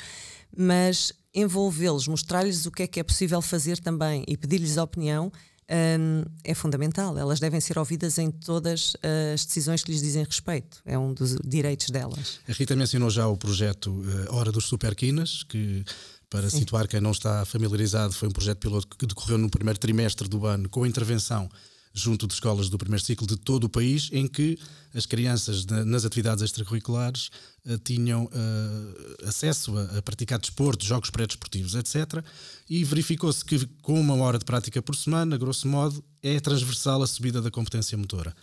Mas 0.56 1.12
envolvê-los, 1.34 2.08
mostrar-lhes 2.08 2.66
o 2.66 2.70
que 2.70 2.82
é 2.82 2.86
que 2.86 3.00
é 3.00 3.02
possível 3.02 3.40
fazer 3.40 3.78
também 3.78 4.24
e 4.26 4.36
pedir-lhes 4.36 4.76
a 4.78 4.82
opinião 4.82 5.30
um, 5.70 6.22
é 6.44 6.54
fundamental. 6.54 7.16
Elas 7.18 7.40
devem 7.40 7.60
ser 7.60 7.78
ouvidas 7.78 8.18
em 8.18 8.30
todas 8.30 8.96
as 9.34 9.44
decisões 9.44 9.82
que 9.82 9.90
lhes 9.90 10.00
dizem 10.00 10.24
respeito. 10.24 10.80
É 10.84 10.98
um 10.98 11.12
dos 11.12 11.36
direitos 11.44 11.90
delas. 11.90 12.40
A 12.48 12.52
Rita 12.52 12.76
mencionou 12.76 13.10
já 13.10 13.26
o 13.26 13.36
projeto 13.36 14.02
Hora 14.30 14.52
dos 14.52 14.66
Superquinas, 14.66 15.42
que 15.42 15.84
para 16.28 16.50
Sim. 16.50 16.60
situar 16.60 16.88
quem 16.88 17.00
não 17.00 17.12
está 17.12 17.44
familiarizado, 17.44 18.12
foi 18.12 18.28
um 18.28 18.32
projeto 18.32 18.58
piloto 18.58 18.96
que 18.96 19.06
decorreu 19.06 19.38
no 19.38 19.48
primeiro 19.48 19.78
trimestre 19.78 20.28
do 20.28 20.46
ano, 20.46 20.68
com 20.68 20.82
a 20.82 20.88
intervenção 20.88 21.48
junto 21.96 22.26
de 22.26 22.34
escolas 22.34 22.68
do 22.68 22.76
primeiro 22.76 23.02
ciclo 23.02 23.26
de 23.26 23.38
todo 23.38 23.64
o 23.64 23.68
país, 23.70 24.10
em 24.12 24.28
que 24.28 24.58
as 24.94 25.06
crianças 25.06 25.64
nas 25.64 26.04
atividades 26.04 26.44
extracurriculares 26.44 27.30
uh, 27.64 27.78
tinham 27.78 28.24
uh, 28.24 29.26
acesso 29.26 29.76
a, 29.76 29.98
a, 29.98 30.02
praticar 30.02 30.38
desporto, 30.38 30.84
jogos 30.84 31.08
pré-desportivos, 31.08 31.74
etc. 31.74 32.22
E 32.68 32.84
verificou-se 32.84 33.42
que, 33.42 33.66
com 33.80 33.98
uma 33.98 34.14
hora 34.16 34.38
de 34.38 34.44
prática 34.44 34.82
por 34.82 34.94
semana, 34.94 35.38
grosso 35.38 35.66
modo, 35.66 36.04
é 36.22 36.38
transversal 36.38 37.02
a 37.02 37.06
subida 37.06 37.40
da 37.40 37.50
competência 37.50 37.96
motora. 37.96 38.36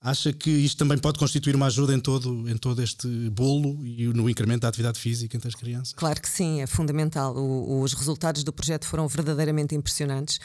Acha 0.00 0.32
que 0.32 0.48
isto 0.48 0.78
também 0.78 0.96
pode 0.96 1.18
constituir 1.18 1.56
uma 1.56 1.66
ajuda 1.66 1.92
em 1.92 1.98
todo, 1.98 2.48
em 2.48 2.56
todo 2.56 2.80
este 2.80 3.08
bolo 3.30 3.84
e 3.84 4.06
no 4.06 4.30
incremento 4.30 4.60
da 4.60 4.68
atividade 4.68 4.98
física 4.98 5.36
entre 5.36 5.48
as 5.48 5.56
crianças? 5.56 5.92
Claro 5.92 6.22
que 6.22 6.28
sim, 6.28 6.60
é 6.60 6.68
fundamental. 6.68 7.36
O, 7.36 7.82
os 7.82 7.94
resultados 7.94 8.44
do 8.44 8.52
projeto 8.52 8.86
foram 8.86 9.08
verdadeiramente 9.08 9.74
impressionantes. 9.74 10.38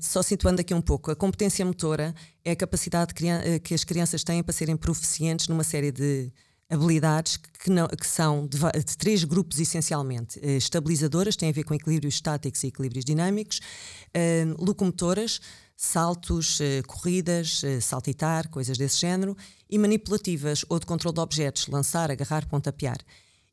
só 0.00 0.22
situando 0.22 0.62
aqui 0.62 0.72
um 0.72 0.80
pouco, 0.80 1.10
a 1.10 1.16
competência 1.16 1.64
motora 1.64 2.14
é 2.42 2.52
a 2.52 2.56
capacidade 2.56 3.12
que, 3.12 3.26
eh, 3.28 3.60
as 3.74 3.84
crianças 3.84 4.24
têm 4.24 4.42
para 4.42 4.54
serem 4.54 4.78
proficientes 4.78 5.46
numa 5.46 5.62
série 5.62 5.92
de 5.92 6.32
habilidades 6.70 7.36
que, 7.36 7.70
não, 7.70 7.86
que 7.86 8.06
são 8.06 8.46
de, 8.46 8.58
de, 8.58 8.96
três 8.96 9.24
grupos 9.24 9.60
essencialmente. 9.60 10.38
Uh, 10.38 10.56
estabilizadoras, 10.56 11.36
têm 11.36 11.50
a 11.50 11.52
ver 11.52 11.64
com 11.64 11.74
equilíbrios 11.74 12.14
estáticos 12.14 12.62
e 12.64 12.68
equilíbrios 12.68 13.04
dinâmicos, 13.04 13.58
uh, 13.58 14.64
locomotoras, 14.64 15.40
saltos, 15.76 16.60
uh, 16.60 16.86
corridas, 16.86 17.62
saltitar, 17.80 18.48
coisas 18.48 18.78
desse 18.78 19.00
género, 19.00 19.36
e 19.68 19.78
manipulativas 19.78 20.64
ou 20.68 20.78
de 20.78 20.86
controle 20.86 21.14
de 21.14 21.20
objetos, 21.20 21.66
lançar, 21.66 22.10
agarrar, 22.10 22.46
pontapear. 22.46 22.98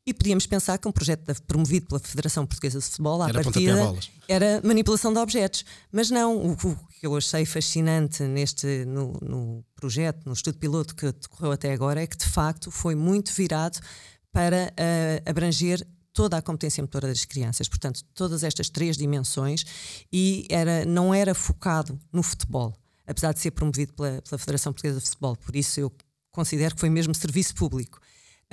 E 0.04 0.12
podíamos 0.12 0.46
pensar 0.46 0.78
que 0.78 0.88
um 0.88 0.92
projeto 0.92 1.40
promovido 1.46 1.86
pela 1.86 2.00
Federação 2.00 2.44
Portuguesa 2.44 2.80
de 2.80 2.84
Futebol, 2.84 3.22
à 3.22 3.28
era 3.28 3.42
partida, 3.42 3.94
era 4.26 4.60
manipulação 4.64 5.12
de 5.12 5.18
objetos. 5.20 5.64
Mas 5.92 6.10
não, 6.10 6.36
o, 6.36 6.52
o, 6.54 6.76
que 6.98 7.06
eu 7.06 7.16
achei 7.16 7.44
fascinante 7.44 8.24
neste, 8.24 8.84
no, 8.84 9.12
no, 9.22 9.64
projeto, 9.76 10.26
no 10.26 10.32
estudo 10.32 10.58
piloto 10.58 10.96
que 10.96 11.06
decorreu 11.12 11.52
até 11.52 11.72
agora, 11.72 12.02
é 12.02 12.06
que 12.06 12.16
de 12.16 12.26
facto 12.26 12.68
foi 12.68 12.96
muito 12.96 13.32
virado 13.32 13.78
para 14.32 14.72
uh, 14.72 15.30
abranger 15.30 15.86
toda 16.12 16.36
a 16.36 16.42
competência 16.42 16.82
motora 16.82 17.08
das 17.08 17.24
crianças, 17.24 17.68
portanto, 17.68 18.02
todas 18.14 18.42
estas 18.42 18.68
três 18.68 18.96
dimensões, 18.96 19.64
e 20.12 20.46
era, 20.50 20.84
não 20.84 21.14
era 21.14 21.34
focado 21.34 21.98
no 22.12 22.22
futebol, 22.22 22.74
apesar 23.06 23.32
de 23.32 23.40
ser 23.40 23.50
promovido 23.52 23.92
pela, 23.94 24.22
pela 24.22 24.38
Federação 24.38 24.72
Portuguesa 24.72 25.00
de 25.00 25.06
Futebol, 25.06 25.36
por 25.36 25.56
isso 25.56 25.80
eu 25.80 25.92
considero 26.30 26.74
que 26.74 26.80
foi 26.80 26.90
mesmo 26.90 27.14
serviço 27.14 27.54
público 27.54 28.00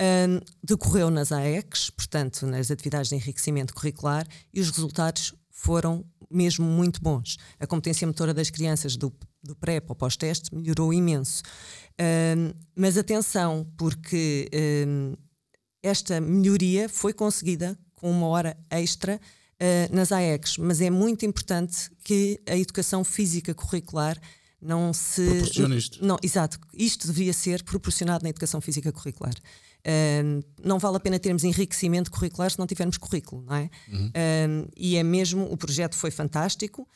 um, 0.00 0.40
decorreu 0.64 1.10
nas 1.10 1.30
AECs, 1.30 1.90
portanto, 1.90 2.46
nas 2.46 2.70
atividades 2.70 3.10
de 3.10 3.16
enriquecimento 3.16 3.74
curricular, 3.74 4.26
e 4.52 4.60
os 4.60 4.70
resultados 4.70 5.34
foram 5.50 6.04
mesmo 6.30 6.64
muito 6.64 7.02
bons. 7.02 7.36
A 7.58 7.66
competência 7.66 8.06
motora 8.06 8.32
das 8.32 8.48
crianças 8.48 8.96
do, 8.96 9.12
do 9.42 9.54
pré 9.54 9.78
para 9.78 9.92
o 9.92 9.96
pós-teste 9.96 10.54
melhorou 10.54 10.92
imenso. 10.92 11.42
Um, 12.00 12.52
mas 12.74 12.96
atenção, 12.96 13.66
porque 13.76 14.48
um, 14.86 15.14
esta 15.82 16.20
melhoria 16.20 16.88
foi 16.88 17.12
conseguida 17.12 17.78
com 17.94 18.10
uma 18.10 18.26
hora 18.26 18.56
extra 18.70 19.16
uh, 19.16 19.94
nas 19.94 20.12
AECs, 20.12 20.58
mas 20.58 20.80
é 20.80 20.90
muito 20.90 21.24
importante 21.24 21.90
que 22.04 22.40
a 22.48 22.56
educação 22.56 23.04
física 23.04 23.54
curricular 23.54 24.18
não 24.60 24.92
se. 24.92 25.24
Proporcione 25.24 25.76
isto. 25.76 26.04
Não, 26.04 26.18
exato. 26.22 26.58
Isto 26.74 27.06
deveria 27.06 27.32
ser 27.32 27.62
proporcionado 27.62 28.22
na 28.22 28.30
educação 28.30 28.60
física 28.60 28.92
curricular 28.92 29.34
não 30.62 30.78
vale 30.78 30.96
a 30.96 31.00
pena 31.00 31.18
termos 31.18 31.44
enriquecimento 31.44 32.10
curricular 32.10 32.50
se 32.50 32.58
não 32.58 32.66
tivermos 32.66 32.98
currículo, 32.98 33.42
não 33.42 33.56
é? 33.56 33.70
Uhum. 33.88 34.68
e 34.76 34.96
é 34.96 35.02
mesmo, 35.02 35.50
o 35.50 35.56
projeto 35.56 35.96
foi 35.96 36.10
fantástico, 36.10 36.86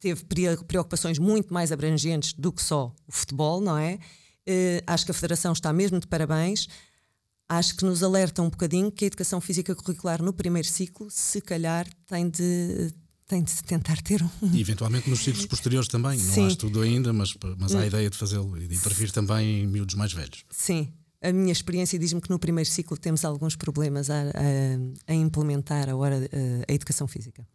teve 0.00 0.24
preocupações 0.66 1.18
muito 1.18 1.52
mais 1.52 1.72
abrangentes 1.72 2.32
do 2.34 2.52
que 2.52 2.62
só 2.62 2.94
o 3.06 3.12
futebol, 3.12 3.60
não 3.60 3.78
é? 3.78 3.98
Uh, 4.46 4.84
acho 4.86 5.06
que 5.06 5.10
a 5.10 5.14
Federação 5.14 5.54
está 5.54 5.72
mesmo 5.72 5.98
de 5.98 6.06
parabéns. 6.06 6.68
Acho 7.48 7.76
que 7.76 7.84
nos 7.84 8.02
alerta 8.02 8.42
um 8.42 8.48
bocadinho 8.48 8.90
que 8.90 9.04
a 9.04 9.06
educação 9.06 9.40
física 9.40 9.74
curricular 9.74 10.22
no 10.22 10.32
primeiro 10.32 10.66
ciclo, 10.66 11.10
se 11.10 11.40
calhar, 11.40 11.86
tem 12.06 12.28
de 12.28 12.92
tem 13.26 13.42
de 13.42 13.62
tentar 13.62 14.00
ter 14.02 14.22
um. 14.22 14.28
E 14.52 14.60
eventualmente 14.60 15.08
nos 15.08 15.20
ciclos 15.20 15.46
posteriores 15.46 15.88
também. 15.88 16.18
Sim. 16.18 16.40
Não 16.40 16.44
há 16.44 16.48
estudo 16.48 16.80
ainda, 16.82 17.12
mas, 17.12 17.34
mas 17.58 17.74
há 17.74 17.78
a 17.78 17.82
hum. 17.82 17.86
ideia 17.86 18.10
de 18.10 18.16
fazê-lo 18.16 18.56
e 18.56 18.68
de 18.68 18.74
intervir 18.74 19.10
também 19.12 19.62
em 19.62 19.66
miúdos 19.66 19.94
mais 19.94 20.12
velhos. 20.12 20.44
Sim, 20.50 20.92
a 21.22 21.32
minha 21.32 21.52
experiência 21.52 21.98
diz-me 21.98 22.20
que 22.20 22.28
no 22.28 22.38
primeiro 22.38 22.68
ciclo 22.68 22.98
temos 22.98 23.24
alguns 23.24 23.56
problemas 23.56 24.10
a, 24.10 24.20
a, 24.20 25.12
a 25.12 25.14
implementar 25.14 25.88
a, 25.88 25.96
hora, 25.96 26.16
a, 26.16 26.70
a 26.70 26.74
educação 26.74 27.08
física. 27.08 27.46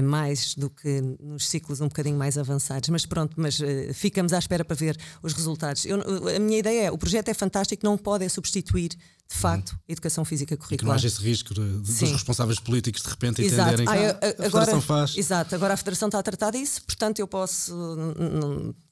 mais 0.00 0.54
do 0.54 0.70
que 0.70 1.00
nos 1.20 1.48
ciclos 1.48 1.80
um 1.80 1.88
bocadinho 1.88 2.16
mais 2.16 2.38
avançados. 2.38 2.88
Mas 2.88 3.04
pronto, 3.04 3.34
mas 3.36 3.58
uh, 3.58 3.92
ficamos 3.92 4.32
à 4.32 4.38
espera 4.38 4.64
para 4.64 4.76
ver 4.76 4.96
os 5.24 5.32
resultados. 5.32 5.84
Eu, 5.86 6.00
a 6.36 6.38
minha 6.38 6.60
ideia 6.60 6.84
é: 6.84 6.90
o 6.92 6.96
projeto 6.96 7.28
é 7.28 7.34
fantástico, 7.34 7.84
não 7.84 7.98
pode 7.98 8.28
substituir 8.28 8.96
de 9.30 9.36
facto, 9.36 9.78
educação 9.88 10.24
física 10.24 10.56
curricular. 10.56 10.74
E 10.74 10.78
que 10.78 10.84
não 10.84 10.92
haja 10.92 11.06
esse 11.06 11.22
risco 11.22 11.54
de, 11.54 11.60
de, 11.60 11.78
dos 11.78 12.00
responsáveis 12.00 12.58
políticos 12.58 13.00
de 13.00 13.08
repente 13.08 13.42
exato. 13.42 13.74
entenderem 13.74 13.86
ah, 13.88 13.92
que 13.92 14.26
a, 14.26 14.28
agora, 14.28 14.50
Federação 14.50 14.80
faz. 14.80 15.16
Exato, 15.16 15.54
agora 15.54 15.74
a 15.74 15.76
Federação 15.76 16.08
está 16.08 16.18
a 16.18 16.22
tratar 16.22 16.50
disso, 16.50 16.82
portanto 16.82 17.20
eu 17.20 17.28
posso. 17.28 17.72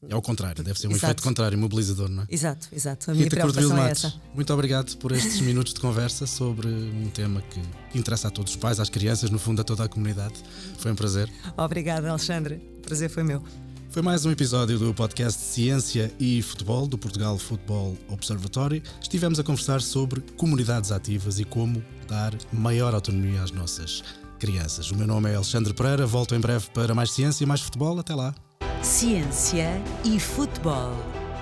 É 0.08 0.14
o 0.14 0.22
contrário, 0.22 0.62
deve 0.62 0.78
ser 0.78 0.86
um 0.86 0.92
exato. 0.92 1.06
efeito 1.06 1.22
contrário, 1.24 1.58
mobilizador, 1.58 2.08
não 2.08 2.22
é? 2.22 2.26
Exato, 2.30 2.68
exato. 2.72 3.10
A 3.10 3.14
minha 3.14 3.24
Rita 3.24 3.36
preocupação 3.36 3.84
é 3.84 3.90
essa. 3.90 4.14
Muito 4.32 4.52
obrigado 4.52 4.96
por 4.98 5.10
estes 5.10 5.40
minutos 5.40 5.74
de 5.74 5.80
conversa 5.80 6.24
sobre 6.24 6.68
um 6.68 7.10
tema 7.10 7.42
que 7.42 7.98
interessa 7.98 8.28
a 8.28 8.30
todos 8.30 8.52
os 8.52 8.56
pais, 8.56 8.78
às 8.78 8.88
crianças, 8.88 9.30
no 9.30 9.40
fundo 9.40 9.60
a 9.60 9.64
toda 9.64 9.84
a 9.84 9.88
comunidade. 9.88 10.34
Foi 10.78 10.92
um 10.92 10.94
prazer. 10.94 11.28
Obrigada, 11.56 12.08
Alexandre. 12.08 12.62
O 12.78 12.82
prazer 12.82 13.10
foi 13.10 13.24
meu. 13.24 13.42
Foi 13.90 14.02
mais 14.02 14.26
um 14.26 14.30
episódio 14.30 14.78
do 14.78 14.92
podcast 14.92 15.40
Ciência 15.40 16.12
e 16.20 16.42
Futebol 16.42 16.86
do 16.86 16.98
Portugal 16.98 17.38
Football 17.38 17.96
Observatory. 18.08 18.82
Estivemos 19.00 19.40
a 19.40 19.42
conversar 19.42 19.80
sobre 19.80 20.20
comunidades 20.36 20.92
ativas 20.92 21.40
e 21.40 21.44
como 21.44 21.82
dar 22.06 22.34
maior 22.52 22.94
autonomia 22.94 23.42
às 23.42 23.50
nossas 23.50 24.04
crianças. 24.38 24.90
O 24.90 24.96
meu 24.96 25.06
nome 25.06 25.30
é 25.30 25.34
Alexandre 25.34 25.72
Pereira, 25.72 26.06
volto 26.06 26.34
em 26.34 26.40
breve 26.40 26.68
para 26.74 26.94
mais 26.94 27.12
ciência 27.12 27.44
e 27.44 27.46
mais 27.46 27.62
futebol. 27.62 27.98
Até 27.98 28.14
lá. 28.14 28.34
Ciência 28.82 29.82
e 30.04 30.20
Futebol, 30.20 30.92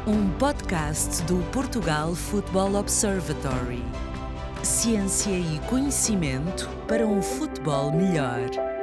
um 0.06 0.30
podcast 0.38 1.22
do 1.24 1.38
Portugal 1.50 2.14
Football 2.14 2.76
Observatory. 2.76 3.82
Ciência 4.62 5.36
e 5.36 5.58
conhecimento 5.68 6.68
para 6.86 7.06
um 7.06 7.20
futebol 7.20 7.92
melhor. 7.92 8.75